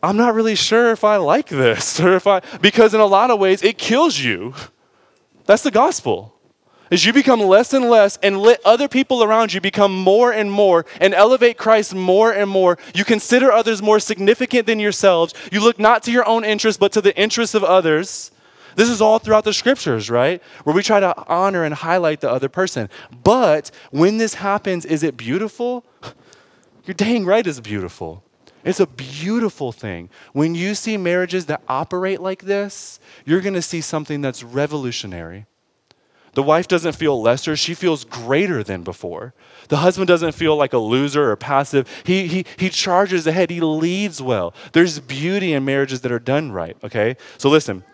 [0.02, 3.30] I'm not really sure if I like this or if I, because in a lot
[3.30, 4.52] of ways, it kills you.
[5.46, 6.34] That's the gospel.
[6.90, 10.52] As you become less and less and let other people around you become more and
[10.52, 15.32] more and elevate Christ more and more, you consider others more significant than yourselves.
[15.50, 18.32] You look not to your own interests, but to the interests of others.
[18.76, 20.42] This is all throughout the scriptures, right?
[20.64, 22.88] Where we try to honor and highlight the other person.
[23.22, 25.84] But when this happens, is it beautiful?
[26.84, 28.24] You're dang right it's beautiful.
[28.64, 30.08] It's a beautiful thing.
[30.32, 35.46] When you see marriages that operate like this, you're going to see something that's revolutionary.
[36.34, 39.34] The wife doesn't feel lesser, she feels greater than before.
[39.68, 41.86] The husband doesn't feel like a loser or passive.
[42.04, 44.54] He, he, he charges ahead, he leads well.
[44.72, 47.16] There's beauty in marriages that are done right, okay?
[47.36, 47.84] So listen,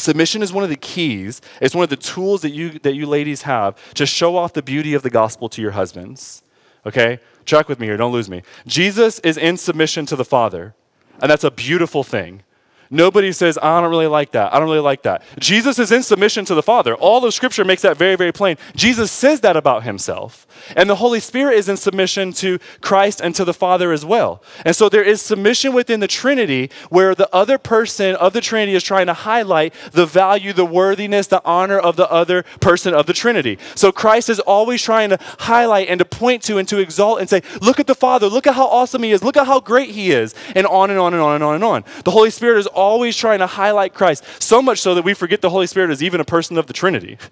[0.00, 1.40] Submission is one of the keys.
[1.60, 4.62] It's one of the tools that you, that you ladies have to show off the
[4.62, 6.42] beauty of the gospel to your husbands.
[6.86, 7.20] Okay?
[7.44, 8.42] Track with me here, don't lose me.
[8.66, 10.74] Jesus is in submission to the Father,
[11.20, 12.42] and that's a beautiful thing.
[12.92, 14.52] Nobody says, ah, I don't really like that.
[14.52, 15.22] I don't really like that.
[15.38, 16.96] Jesus is in submission to the Father.
[16.96, 18.56] All of Scripture makes that very, very plain.
[18.74, 20.44] Jesus says that about himself.
[20.74, 24.42] And the Holy Spirit is in submission to Christ and to the Father as well.
[24.64, 28.74] And so there is submission within the Trinity where the other person of the Trinity
[28.74, 33.06] is trying to highlight the value, the worthiness, the honor of the other person of
[33.06, 33.56] the Trinity.
[33.76, 37.30] So Christ is always trying to highlight and to point to and to exalt and
[37.30, 38.26] say, Look at the Father.
[38.26, 39.22] Look at how awesome He is.
[39.22, 40.34] Look at how great He is.
[40.56, 41.84] And on and on and on and on and on.
[42.04, 45.40] The Holy Spirit is always trying to highlight Christ, so much so that we forget
[45.40, 47.18] the Holy Spirit is even a person of the Trinity.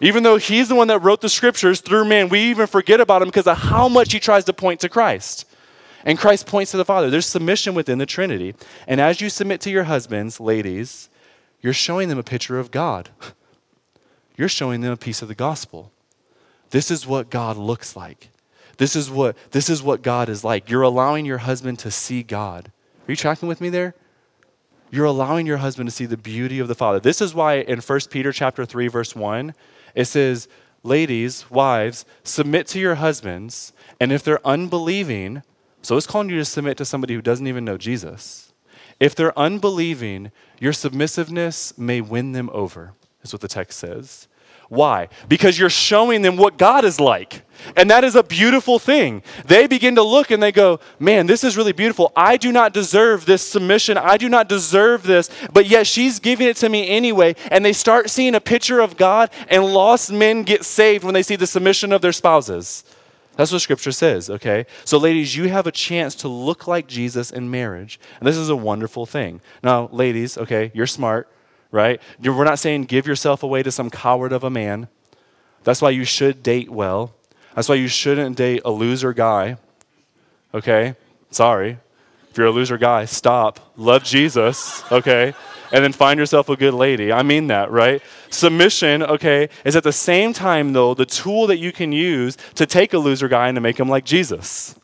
[0.00, 3.22] Even though he's the one that wrote the scriptures through man, we even forget about
[3.22, 5.48] him because of how much he tries to point to Christ.
[6.04, 7.08] And Christ points to the Father.
[7.08, 8.56] There's submission within the Trinity.
[8.88, 11.08] And as you submit to your husbands, ladies,
[11.60, 13.10] you're showing them a picture of God.
[14.36, 15.92] You're showing them a piece of the gospel.
[16.70, 18.30] This is what God looks like.
[18.78, 20.70] this is what this is what God is like.
[20.70, 22.72] You're allowing your husband to see God.
[23.06, 23.94] Are you tracking with me there?
[24.92, 27.00] You're allowing your husband to see the beauty of the Father.
[27.00, 29.54] This is why in 1 Peter chapter 3 verse 1
[29.94, 30.48] it says,
[30.82, 35.42] "Ladies, wives, submit to your husbands, and if they're unbelieving,
[35.80, 38.52] so it's calling you to submit to somebody who doesn't even know Jesus.
[39.00, 44.28] If they're unbelieving, your submissiveness may win them over." Is what the text says.
[44.72, 45.10] Why?
[45.28, 47.42] Because you're showing them what God is like.
[47.76, 49.22] And that is a beautiful thing.
[49.44, 52.10] They begin to look and they go, Man, this is really beautiful.
[52.16, 53.98] I do not deserve this submission.
[53.98, 55.28] I do not deserve this.
[55.52, 57.36] But yet she's giving it to me anyway.
[57.50, 61.22] And they start seeing a picture of God, and lost men get saved when they
[61.22, 62.82] see the submission of their spouses.
[63.36, 64.64] That's what scripture says, okay?
[64.86, 68.00] So, ladies, you have a chance to look like Jesus in marriage.
[68.20, 69.42] And this is a wonderful thing.
[69.62, 71.28] Now, ladies, okay, you're smart
[71.72, 72.00] right?
[72.22, 74.86] We're not saying give yourself away to some coward of a man.
[75.64, 77.14] That's why you should date well.
[77.56, 79.56] That's why you shouldn't date a loser guy.
[80.54, 80.94] Okay?
[81.30, 81.78] Sorry.
[82.30, 83.72] If you're a loser guy, stop.
[83.76, 85.34] Love Jesus, okay?
[85.70, 87.12] And then find yourself a good lady.
[87.12, 88.02] I mean that, right?
[88.30, 92.64] Submission, okay, is at the same time, though, the tool that you can use to
[92.64, 94.74] take a loser guy and to make him like Jesus.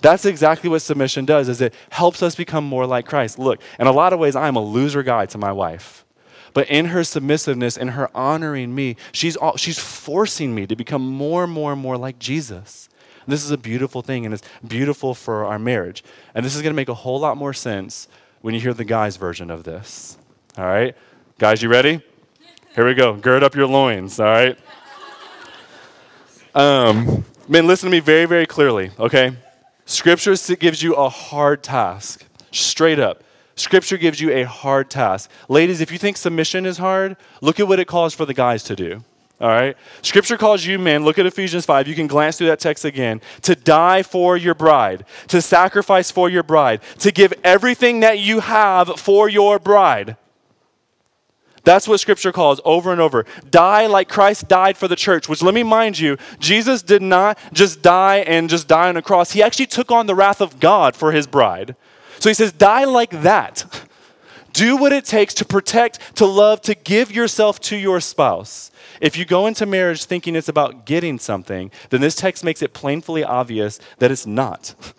[0.00, 3.38] That's exactly what submission does is it helps us become more like Christ.
[3.38, 6.04] Look, in a lot of ways I'm a loser guy to my wife.
[6.52, 11.06] But in her submissiveness, in her honoring me, she's, all, she's forcing me to become
[11.06, 12.88] more and more and more like Jesus.
[13.28, 16.04] This is a beautiful thing, and it's beautiful for our marriage.
[16.34, 18.08] And this is going to make a whole lot more sense
[18.40, 20.16] when you hear the guys' version of this.
[20.56, 20.96] All right?
[21.38, 22.00] Guys, you ready?
[22.74, 23.14] Here we go.
[23.14, 24.56] Gird up your loins, all right?
[26.54, 29.36] Um, men, listen to me very, very clearly, okay?
[29.88, 33.22] Scripture gives you a hard task, straight up.
[33.54, 35.30] Scripture gives you a hard task.
[35.48, 38.64] Ladies, if you think submission is hard, look at what it calls for the guys
[38.64, 39.04] to do.
[39.40, 39.76] All right?
[40.02, 41.86] Scripture calls you men, look at Ephesians 5.
[41.86, 46.28] You can glance through that text again, to die for your bride, to sacrifice for
[46.28, 50.16] your bride, to give everything that you have for your bride.
[51.66, 53.26] That's what scripture calls over and over.
[53.50, 57.36] Die like Christ died for the church, which let me mind you, Jesus did not
[57.52, 59.32] just die and just die on a cross.
[59.32, 61.74] He actually took on the wrath of God for his bride.
[62.20, 63.84] So he says, die like that.
[64.52, 68.70] Do what it takes to protect, to love, to give yourself to your spouse.
[69.00, 72.74] If you go into marriage thinking it's about getting something, then this text makes it
[72.74, 74.76] plainly obvious that it's not.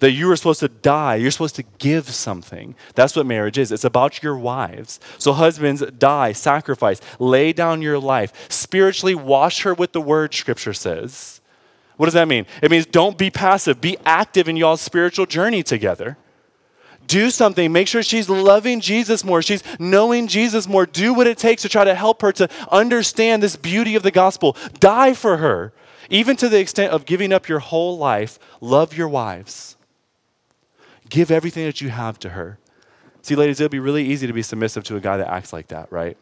[0.00, 1.14] that you are supposed to die.
[1.16, 2.74] You're supposed to give something.
[2.94, 3.70] That's what marriage is.
[3.70, 4.98] It's about your wives.
[5.18, 10.74] So, husbands, die, sacrifice, lay down your life, spiritually wash her with the word, scripture
[10.74, 11.40] says.
[11.96, 12.46] What does that mean?
[12.62, 16.16] It means don't be passive, be active in y'all's spiritual journey together.
[17.06, 17.72] Do something.
[17.72, 19.42] Make sure she's loving Jesus more.
[19.42, 20.86] She's knowing Jesus more.
[20.86, 24.12] Do what it takes to try to help her to understand this beauty of the
[24.12, 24.56] gospel.
[24.78, 25.72] Die for her,
[26.08, 28.38] even to the extent of giving up your whole life.
[28.60, 29.76] Love your wives.
[31.10, 32.58] Give everything that you have to her.
[33.22, 35.52] See, ladies, it would be really easy to be submissive to a guy that acts
[35.52, 36.16] like that, right?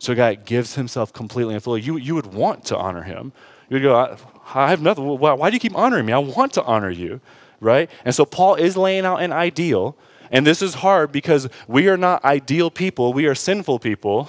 [0.00, 1.80] So a guy gives himself completely and fully.
[1.80, 3.32] You, you would want to honor him.
[3.68, 4.16] You would go, I,
[4.54, 5.04] I have nothing.
[5.06, 6.12] Why, why do you keep honoring me?
[6.12, 7.20] I want to honor you,
[7.60, 7.88] right?
[8.04, 9.96] And so Paul is laying out an ideal.
[10.30, 14.28] And this is hard because we are not ideal people, we are sinful people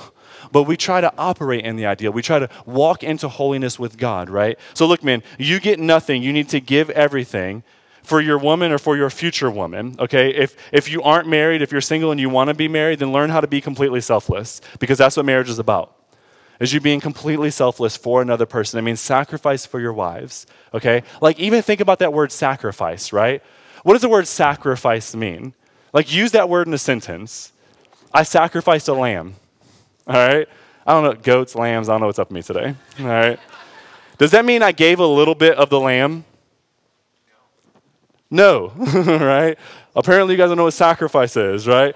[0.52, 2.12] but we try to operate in the ideal.
[2.12, 4.58] We try to walk into holiness with God, right?
[4.74, 6.24] So, look, man, you get nothing.
[6.24, 7.64] You need to give everything
[8.08, 10.34] for your woman or for your future woman, okay?
[10.34, 13.12] If, if you aren't married, if you're single and you want to be married, then
[13.12, 15.94] learn how to be completely selfless because that's what marriage is about.
[16.62, 18.80] Is you being completely selfless for another person.
[18.80, 21.04] It means sacrifice for your wives, okay?
[21.20, 23.44] Like even think about that word sacrifice, right?
[23.84, 25.54] What does the word sacrifice mean?
[25.92, 27.52] Like use that word in a sentence.
[28.14, 29.36] I sacrificed a lamb,
[30.08, 30.48] all right?
[30.86, 33.40] I don't know, goats, lambs, I don't know what's up with me today, all right?
[34.18, 36.24] Does that mean I gave a little bit of the lamb?
[38.30, 39.58] No, right?
[39.96, 41.96] Apparently, you guys don't know what sacrifice is, right?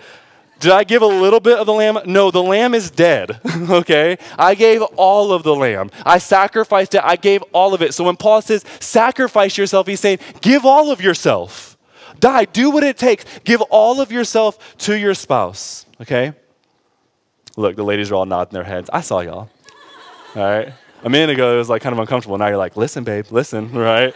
[0.60, 1.98] Did I give a little bit of the lamb?
[2.06, 3.40] No, the lamb is dead,
[3.70, 4.18] okay?
[4.38, 5.90] I gave all of the lamb.
[6.06, 7.02] I sacrificed it.
[7.04, 7.96] I gave all of it.
[7.96, 11.78] So when Paul says sacrifice yourself, he's saying give all of yourself.
[12.20, 12.46] Die.
[12.46, 13.26] Do what it takes.
[13.44, 16.34] Give all of yourself to your spouse, okay?
[17.58, 18.90] Look, the ladies are all nodding their heads.
[18.94, 19.50] I saw y'all,
[20.36, 20.72] all right?
[21.04, 22.38] A minute ago, it was like kind of uncomfortable.
[22.38, 24.14] Now you're like, listen, babe, listen, right?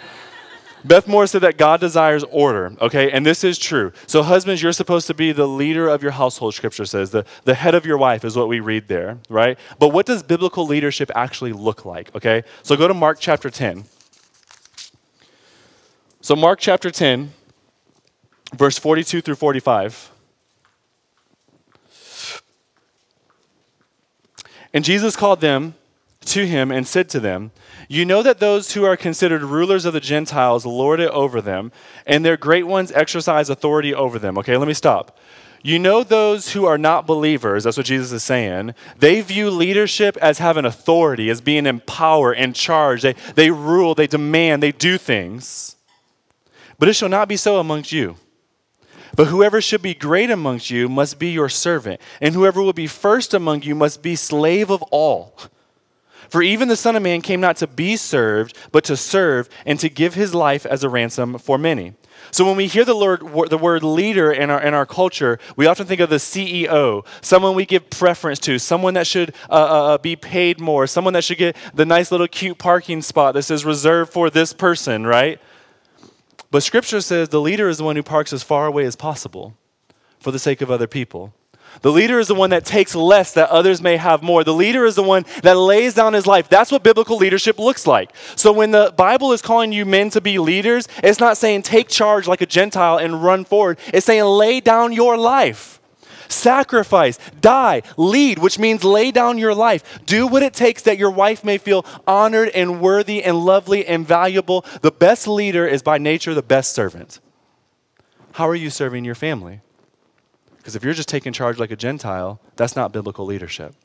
[0.86, 3.10] Beth Moore said that God desires order, okay?
[3.10, 3.92] And this is true.
[4.06, 7.10] So, husbands, you're supposed to be the leader of your household, scripture says.
[7.10, 9.58] The, the head of your wife is what we read there, right?
[9.80, 12.44] But what does biblical leadership actually look like, okay?
[12.62, 13.86] So, go to Mark chapter 10.
[16.22, 17.34] So, Mark chapter 10,
[18.54, 20.12] verse 42 through 45.
[24.72, 25.74] And Jesus called them
[26.28, 27.52] to him and said to them,
[27.88, 31.72] You know that those who are considered rulers of the Gentiles lord it over them,
[32.06, 34.38] and their great ones exercise authority over them.
[34.38, 35.18] Okay, let me stop.
[35.64, 40.16] You know those who are not believers, that's what Jesus is saying, they view leadership
[40.18, 43.02] as having authority, as being in power, in charge.
[43.02, 45.76] They, they rule, they demand, they do things.
[46.78, 48.18] But it shall not be so amongst you.
[49.16, 52.86] But whoever should be great amongst you must be your servant, and whoever will be
[52.86, 55.36] first among you must be slave of all.
[56.30, 59.80] For even the Son of Man came not to be served, but to serve, and
[59.80, 61.94] to give his life as a ransom for many.
[62.32, 65.68] So when we hear the word, the word leader in our, in our culture, we
[65.68, 69.94] often think of the CEO, someone we give preference to, someone that should uh, uh,
[69.94, 73.44] uh, be paid more, someone that should get the nice little cute parking spot that
[73.44, 75.40] says reserved for this person, right?
[76.52, 79.56] But scripture says the leader is the one who parks as far away as possible
[80.20, 81.34] for the sake of other people.
[81.82, 84.44] The leader is the one that takes less that others may have more.
[84.44, 86.50] The leader is the one that lays down his life.
[86.50, 88.12] That's what biblical leadership looks like.
[88.36, 91.90] So when the Bible is calling you men to be leaders, it's not saying take
[91.90, 93.78] charge like a Gentile and run forward.
[93.94, 95.80] It's saying lay down your life.
[96.28, 100.00] Sacrifice, die, lead, which means lay down your life.
[100.06, 104.08] Do what it takes that your wife may feel honored and worthy and lovely and
[104.08, 104.66] valuable.
[104.82, 107.20] The best leader is by nature the best servant.
[108.34, 109.62] How are you serving your family?
[110.66, 113.76] Because if you're just taking charge like a Gentile, that's not biblical leadership.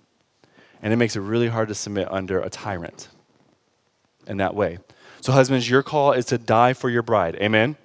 [0.83, 3.09] And it makes it really hard to submit under a tyrant
[4.27, 4.79] in that way.
[5.21, 7.37] So, husbands, your call is to die for your bride.
[7.37, 7.77] Amen?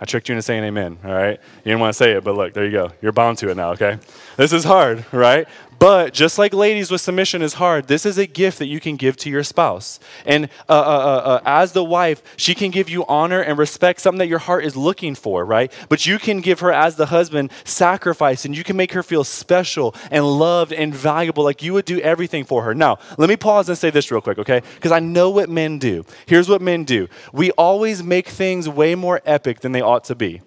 [0.00, 1.38] I tricked you into saying amen, all right?
[1.58, 2.90] You didn't want to say it, but look, there you go.
[3.00, 4.00] You're bound to it now, okay?
[4.36, 5.46] This is hard, right?
[5.78, 8.96] But just like ladies with submission is hard, this is a gift that you can
[8.96, 10.00] give to your spouse.
[10.26, 14.00] And uh, uh, uh, uh, as the wife, she can give you honor and respect,
[14.00, 15.72] something that your heart is looking for, right?
[15.88, 19.22] But you can give her, as the husband, sacrifice, and you can make her feel
[19.22, 22.74] special and loved and valuable, like you would do everything for her.
[22.74, 24.62] Now, let me pause and say this real quick, okay?
[24.74, 26.04] Because I know what men do.
[26.26, 30.16] Here's what men do we always make things way more epic than they ought to
[30.16, 30.40] be,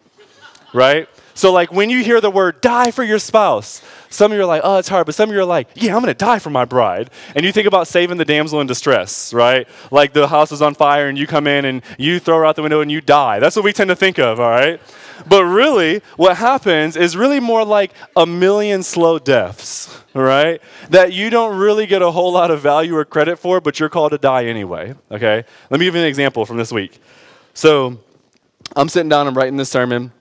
[0.73, 1.07] right?
[1.41, 4.45] So, like, when you hear the word die for your spouse, some of you are
[4.45, 5.07] like, oh, it's hard.
[5.07, 7.09] But some of you are like, yeah, I'm going to die for my bride.
[7.33, 9.67] And you think about saving the damsel in distress, right?
[9.89, 12.57] Like the house is on fire and you come in and you throw her out
[12.57, 13.39] the window and you die.
[13.39, 14.79] That's what we tend to think of, all right?
[15.27, 20.61] But really, what happens is really more like a million slow deaths, right?
[20.91, 23.89] That you don't really get a whole lot of value or credit for, but you're
[23.89, 25.43] called to die anyway, okay?
[25.71, 26.99] Let me give you an example from this week.
[27.55, 27.99] So,
[28.75, 30.11] I'm sitting down, I'm writing this sermon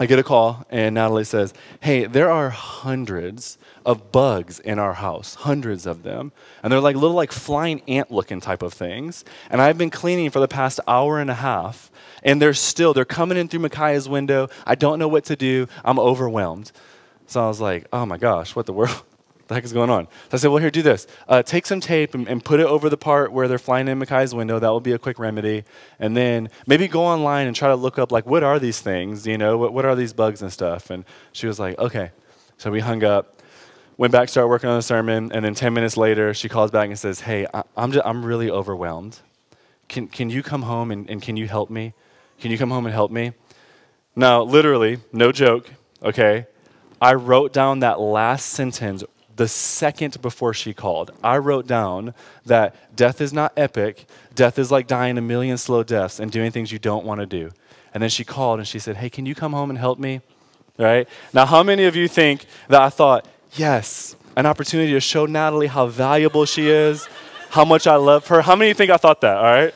[0.00, 4.94] I get a call, and Natalie says, Hey, there are hundreds of bugs in our
[4.94, 6.32] house, hundreds of them.
[6.62, 9.24] And they're like little, like flying ant looking type of things.
[9.50, 11.92] And I've been cleaning for the past hour and a half,
[12.24, 14.48] and they're still, they're coming in through Micaiah's window.
[14.66, 15.68] I don't know what to do.
[15.84, 16.72] I'm overwhelmed.
[17.26, 19.00] So I was like, Oh my gosh, what the world?
[19.48, 20.06] The heck is going on?
[20.06, 21.06] So I said, well, here, do this.
[21.28, 23.98] Uh, take some tape and, and, put it over the part where they're flying in
[23.98, 24.58] Micaiah's window.
[24.58, 25.64] That will be a quick remedy.
[25.98, 29.26] And then maybe go online and try to look up, like, what are these things?
[29.26, 30.90] You know, what, what are these bugs and stuff?
[30.90, 32.10] And she was like, okay.
[32.56, 33.42] So we hung up,
[33.96, 35.30] went back, started working on the sermon.
[35.32, 38.24] And then 10 minutes later, she calls back and says, hey, I, am just, I'm
[38.24, 39.20] really overwhelmed.
[39.88, 41.94] Can, can you come home and, and can you help me?
[42.38, 43.32] Can you come home and help me?
[44.16, 45.70] Now, literally, no joke,
[46.02, 46.46] okay?
[47.00, 49.02] I wrote down that last sentence
[49.36, 51.10] the second before she called.
[51.22, 52.14] I wrote down
[52.46, 54.06] that death is not epic.
[54.34, 57.26] Death is like dying a million slow deaths and doing things you don't want to
[57.26, 57.50] do.
[57.92, 60.20] And then she called and she said, Hey, can you come home and help me?
[60.78, 61.08] Right?
[61.32, 65.68] Now, how many of you think that I thought, Yes, an opportunity to show Natalie
[65.68, 67.08] how valuable she is,
[67.50, 68.42] how much I love her?
[68.42, 69.36] How many think I thought that?
[69.36, 69.74] All right?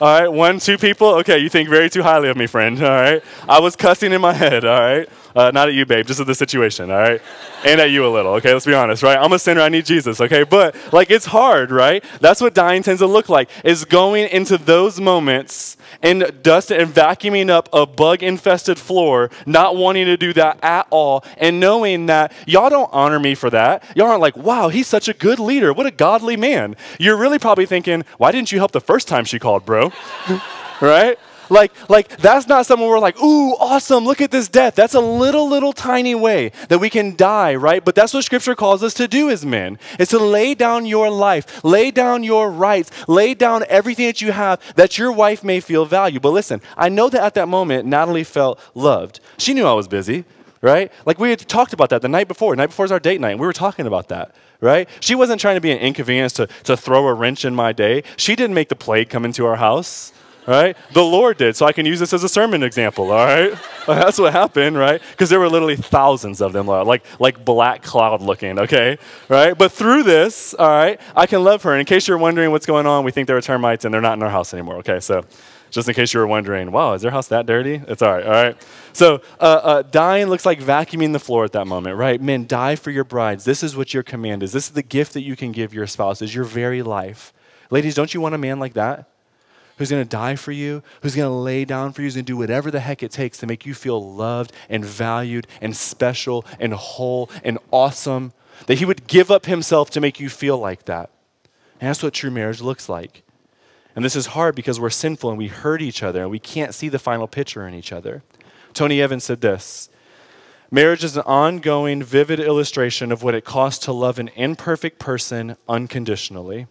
[0.00, 1.08] All right, one, two people?
[1.16, 2.82] Okay, you think very too highly of me, friend.
[2.82, 3.22] All right?
[3.46, 5.08] I was cussing in my head, all right?
[5.34, 7.22] Uh, not at you, babe, just at the situation, all right?
[7.64, 8.52] and at you a little, okay?
[8.52, 9.16] Let's be honest, right?
[9.16, 10.42] I'm a sinner, I need Jesus, okay?
[10.42, 12.04] But, like, it's hard, right?
[12.20, 16.92] That's what dying tends to look like, is going into those moments and dusting and
[16.92, 22.06] vacuuming up a bug infested floor, not wanting to do that at all, and knowing
[22.06, 23.84] that y'all don't honor me for that.
[23.94, 25.72] Y'all aren't like, wow, he's such a good leader.
[25.72, 26.76] What a godly man.
[26.98, 29.92] You're really probably thinking, why didn't you help the first time she called, bro?
[30.80, 31.18] right?
[31.52, 34.74] Like, like that's not someone we're like, ooh, awesome, look at this death.
[34.74, 37.84] That's a little, little tiny way that we can die, right?
[37.84, 41.10] But that's what scripture calls us to do as men, is to lay down your
[41.10, 45.60] life, lay down your rights, lay down everything that you have that your wife may
[45.60, 46.30] feel valuable.
[46.30, 49.20] But listen, I know that at that moment, Natalie felt loved.
[49.36, 50.24] She knew I was busy,
[50.62, 50.90] right?
[51.04, 52.54] Like we had talked about that the night before.
[52.54, 53.32] The night before was our date night.
[53.32, 54.88] and We were talking about that, right?
[55.00, 58.04] She wasn't trying to be an inconvenience to, to throw a wrench in my day.
[58.16, 60.12] She didn't make the plague come into our house
[60.46, 60.76] right?
[60.92, 61.56] The Lord did.
[61.56, 63.54] So I can use this as a sermon example, all right?
[63.86, 65.00] That's what happened, right?
[65.10, 68.98] Because there were literally thousands of them, like, like black cloud looking, okay?
[69.28, 69.56] Right?
[69.56, 71.72] But through this, all right, I can love her.
[71.72, 74.00] And in case you're wondering what's going on, we think there are termites and they're
[74.00, 75.00] not in our house anymore, okay?
[75.00, 75.24] So
[75.70, 77.82] just in case you were wondering, wow, is their house that dirty?
[77.88, 78.56] It's all right, all right?
[78.92, 82.20] So uh, uh, dying looks like vacuuming the floor at that moment, right?
[82.20, 83.44] Men, die for your brides.
[83.44, 84.52] This is what your command is.
[84.52, 87.32] This is the gift that you can give your spouse, is your very life.
[87.70, 89.08] Ladies, don't you want a man like that?
[89.78, 92.24] Who's going to die for you, who's going to lay down for you, who's going
[92.24, 95.76] to do whatever the heck it takes to make you feel loved and valued and
[95.76, 98.32] special and whole and awesome,
[98.66, 101.10] that he would give up himself to make you feel like that.
[101.80, 103.22] And that's what true marriage looks like.
[103.94, 106.74] And this is hard because we're sinful and we hurt each other and we can't
[106.74, 108.22] see the final picture in each other.
[108.72, 109.90] Tony Evans said this
[110.70, 115.56] Marriage is an ongoing, vivid illustration of what it costs to love an imperfect person
[115.68, 116.66] unconditionally,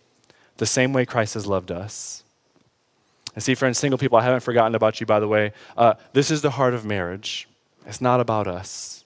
[0.57, 2.23] the same way Christ has loved us.
[3.35, 5.53] And see, friends, single people, I haven't forgotten about you, by the way.
[5.77, 7.47] Uh, this is the heart of marriage.
[7.85, 9.05] It's not about us.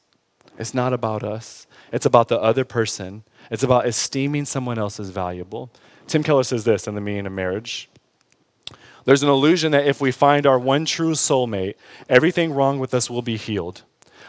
[0.57, 1.67] It's not about us.
[1.91, 3.23] It's about the other person.
[3.51, 5.69] It's about esteeming someone else as valuable.
[6.07, 7.89] Tim Keller says this in The Meaning of Marriage.
[9.05, 11.75] There's an illusion that if we find our one true soulmate,
[12.09, 13.83] everything wrong with us will be healed.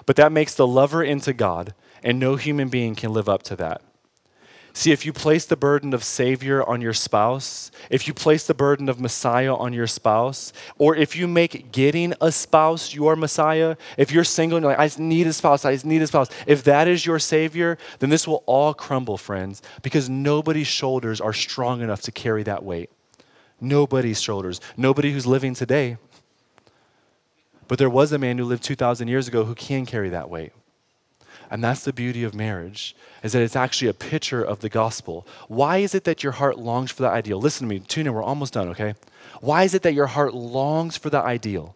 [0.05, 3.57] But that makes the lover into God, and no human being can live up to
[3.57, 3.81] that.
[4.77, 8.53] See, if you place the burden of Savior on your spouse, if you place the
[8.53, 13.77] burden of Messiah on your spouse, or if you make getting a spouse your Messiah,
[13.97, 16.07] if you're single and you're like, I just need a spouse, I just need a
[16.07, 21.22] spouse, if that is your Savior, then this will all crumble, friends, because nobody's shoulders
[21.22, 22.91] are strong enough to carry that weight.
[23.59, 24.61] Nobody's shoulders.
[24.77, 25.97] Nobody who's living today.
[27.66, 30.53] But there was a man who lived 2,000 years ago who can carry that weight.
[31.51, 35.27] And that's the beauty of marriage, is that it's actually a picture of the gospel.
[35.47, 37.41] Why is it that your heart longs for the ideal?
[37.41, 38.95] Listen to me, tune in, we're almost done, okay?
[39.41, 41.76] Why is it that your heart longs for the ideal?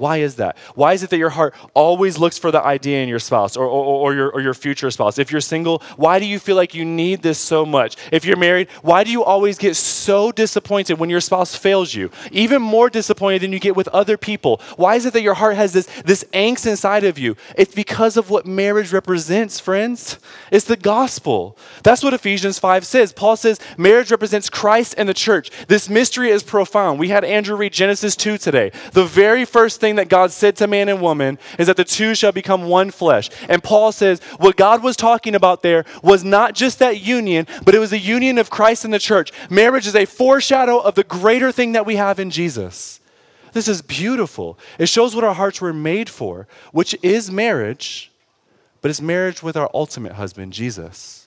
[0.00, 0.56] Why is that?
[0.76, 3.66] Why is it that your heart always looks for the idea in your spouse or,
[3.66, 5.18] or, or, your, or your future spouse?
[5.18, 7.98] If you're single, why do you feel like you need this so much?
[8.10, 12.10] If you're married, why do you always get so disappointed when your spouse fails you?
[12.32, 14.62] Even more disappointed than you get with other people.
[14.76, 17.36] Why is it that your heart has this, this angst inside of you?
[17.54, 20.18] It's because of what marriage represents, friends.
[20.50, 21.58] It's the gospel.
[21.82, 23.12] That's what Ephesians 5 says.
[23.12, 25.50] Paul says marriage represents Christ and the church.
[25.68, 26.98] This mystery is profound.
[26.98, 28.72] We had Andrew read Genesis 2 today.
[28.92, 31.84] The very first thing thing that God said to man and woman is that the
[31.84, 33.28] two shall become one flesh.
[33.48, 37.74] And Paul says what God was talking about there was not just that union, but
[37.74, 39.32] it was the union of Christ and the church.
[39.50, 43.00] Marriage is a foreshadow of the greater thing that we have in Jesus.
[43.52, 44.56] This is beautiful.
[44.78, 48.12] It shows what our hearts were made for, which is marriage,
[48.80, 51.19] but it's marriage with our ultimate husband, Jesus.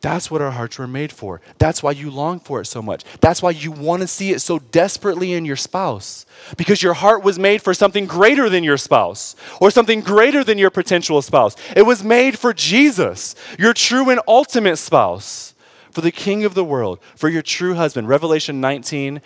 [0.00, 1.40] That's what our hearts were made for.
[1.58, 3.04] That's why you long for it so much.
[3.20, 6.26] That's why you want to see it so desperately in your spouse.
[6.56, 10.58] Because your heart was made for something greater than your spouse or something greater than
[10.58, 11.56] your potential spouse.
[11.74, 15.54] It was made for Jesus, your true and ultimate spouse,
[15.90, 18.08] for the King of the world, for your true husband.
[18.08, 19.22] Revelation 19,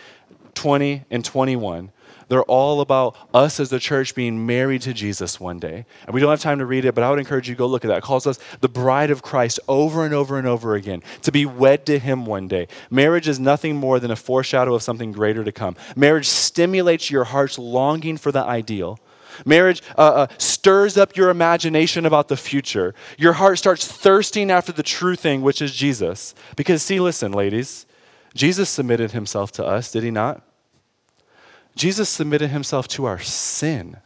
[0.55, 1.91] 20, and 21
[2.31, 5.85] they're all about us as the church being married to Jesus one day.
[6.07, 7.67] And we don't have time to read it, but I would encourage you to go
[7.67, 7.99] look at that.
[7.99, 11.45] It calls us the bride of Christ over and over and over again, to be
[11.45, 12.69] wed to Him one day.
[12.89, 15.75] Marriage is nothing more than a foreshadow of something greater to come.
[15.97, 19.01] Marriage stimulates your heart's longing for the ideal.
[19.45, 22.95] Marriage uh, uh, stirs up your imagination about the future.
[23.19, 26.37] Your heart starts thirsting after the true thing, which is Jesus.
[26.55, 27.87] Because, see, listen, ladies,
[28.35, 30.43] Jesus submitted himself to us, did he not?
[31.75, 33.97] Jesus submitted himself to our sin.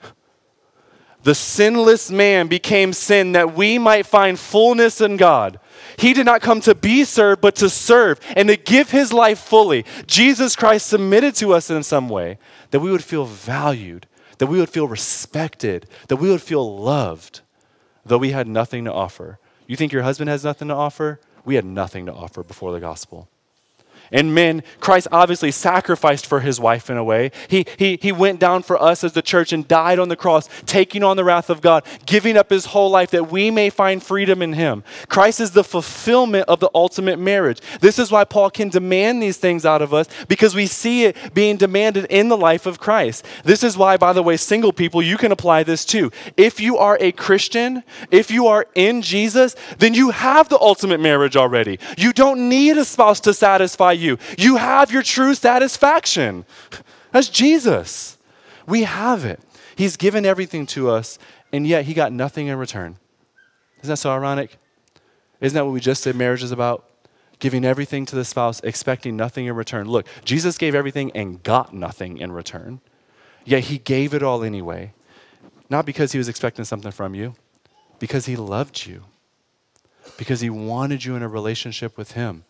[1.24, 5.58] The sinless man became sin that we might find fullness in God.
[5.98, 9.38] He did not come to be served, but to serve and to give his life
[9.38, 9.86] fully.
[10.06, 12.38] Jesus Christ submitted to us in some way
[12.72, 14.06] that we would feel valued,
[14.38, 17.40] that we would feel respected, that we would feel loved,
[18.04, 19.38] though we had nothing to offer.
[19.66, 21.20] You think your husband has nothing to offer?
[21.44, 23.28] We had nothing to offer before the gospel.
[24.12, 27.30] And men, Christ obviously sacrificed for his wife in a way.
[27.48, 30.48] He, he, he went down for us as the church and died on the cross,
[30.66, 34.02] taking on the wrath of God, giving up his whole life that we may find
[34.02, 34.84] freedom in him.
[35.08, 37.60] Christ is the fulfillment of the ultimate marriage.
[37.80, 41.16] This is why Paul can demand these things out of us because we see it
[41.34, 43.24] being demanded in the life of Christ.
[43.44, 46.10] This is why, by the way, single people, you can apply this too.
[46.36, 51.00] If you are a Christian, if you are in Jesus, then you have the ultimate
[51.00, 51.78] marriage already.
[51.96, 54.18] You don't need a spouse to satisfy you.
[54.38, 56.44] You have your true satisfaction.
[57.12, 58.18] That's Jesus.
[58.66, 59.40] We have it.
[59.76, 61.18] He's given everything to us,
[61.52, 62.96] and yet he got nothing in return.
[63.80, 64.56] Isn't that so ironic?
[65.40, 66.88] Isn't that what we just said marriage is about?
[67.38, 69.86] giving everything to the spouse, expecting nothing in return.
[69.86, 72.80] Look, Jesus gave everything and got nothing in return,
[73.44, 74.94] yet he gave it all anyway.
[75.68, 77.34] Not because he was expecting something from you,
[77.98, 79.04] because he loved you,
[80.16, 82.44] because he wanted you in a relationship with him.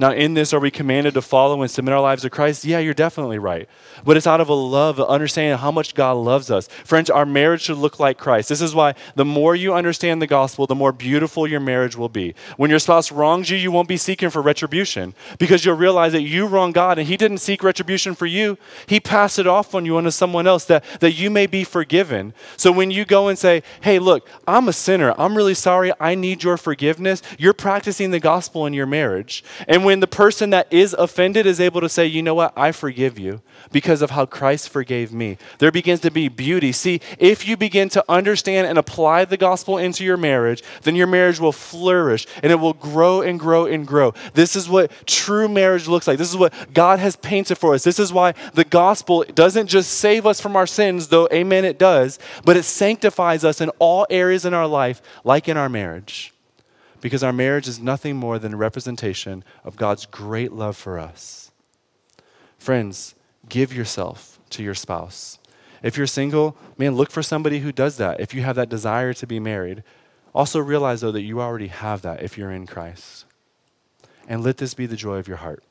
[0.00, 2.64] Now, in this, are we commanded to follow and submit our lives to Christ?
[2.64, 3.68] Yeah, you're definitely right.
[4.02, 6.68] But it's out of a love, understanding how much God loves us.
[6.68, 8.48] Friends, our marriage should look like Christ.
[8.48, 12.08] This is why the more you understand the gospel, the more beautiful your marriage will
[12.08, 12.34] be.
[12.56, 16.22] When your spouse wrongs you, you won't be seeking for retribution because you'll realize that
[16.22, 18.56] you wronged God and He didn't seek retribution for you.
[18.86, 22.32] He passed it off on you onto someone else that, that you may be forgiven.
[22.56, 25.14] So when you go and say, hey, look, I'm a sinner.
[25.18, 25.92] I'm really sorry.
[26.00, 29.44] I need your forgiveness, you're practicing the gospel in your marriage.
[29.68, 32.52] And when when the person that is offended is able to say, you know what,
[32.56, 36.70] I forgive you because of how Christ forgave me, there begins to be beauty.
[36.70, 41.08] See, if you begin to understand and apply the gospel into your marriage, then your
[41.08, 44.14] marriage will flourish and it will grow and grow and grow.
[44.32, 46.18] This is what true marriage looks like.
[46.18, 47.82] This is what God has painted for us.
[47.82, 51.80] This is why the gospel doesn't just save us from our sins, though, amen, it
[51.80, 56.32] does, but it sanctifies us in all areas in our life, like in our marriage
[57.00, 61.50] because our marriage is nothing more than a representation of God's great love for us.
[62.58, 63.14] Friends,
[63.48, 65.38] give yourself to your spouse.
[65.82, 68.20] If you're single, man, look for somebody who does that.
[68.20, 69.82] If you have that desire to be married,
[70.34, 73.24] also realize, though, that you already have that if you're in Christ.
[74.28, 75.64] And let this be the joy of your heart.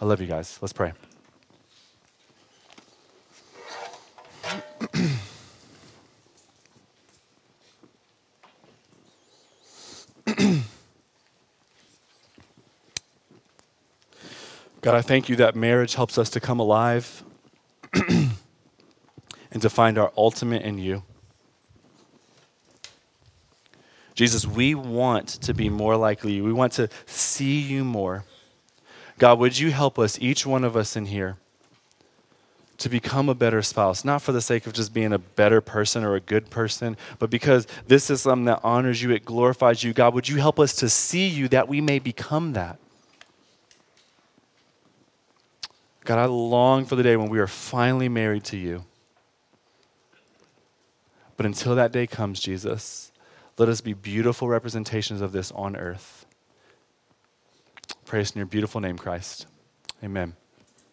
[0.00, 0.58] I love you guys.
[0.60, 0.92] Let's pray.
[14.86, 17.24] God, I thank you that marriage helps us to come alive
[17.92, 18.30] and
[19.60, 21.02] to find our ultimate in you.
[24.14, 26.44] Jesus, we want to be more like you.
[26.44, 28.26] We want to see you more.
[29.18, 31.36] God, would you help us, each one of us in here,
[32.78, 36.04] to become a better spouse, not for the sake of just being a better person
[36.04, 39.92] or a good person, but because this is something that honors you, it glorifies you.
[39.92, 42.78] God, would you help us to see you that we may become that?
[46.06, 48.84] God, I long for the day when we are finally married to you.
[51.36, 53.10] But until that day comes, Jesus,
[53.58, 56.24] let us be beautiful representations of this on earth.
[58.04, 59.46] Praise in your beautiful name, Christ.
[60.02, 60.34] Amen.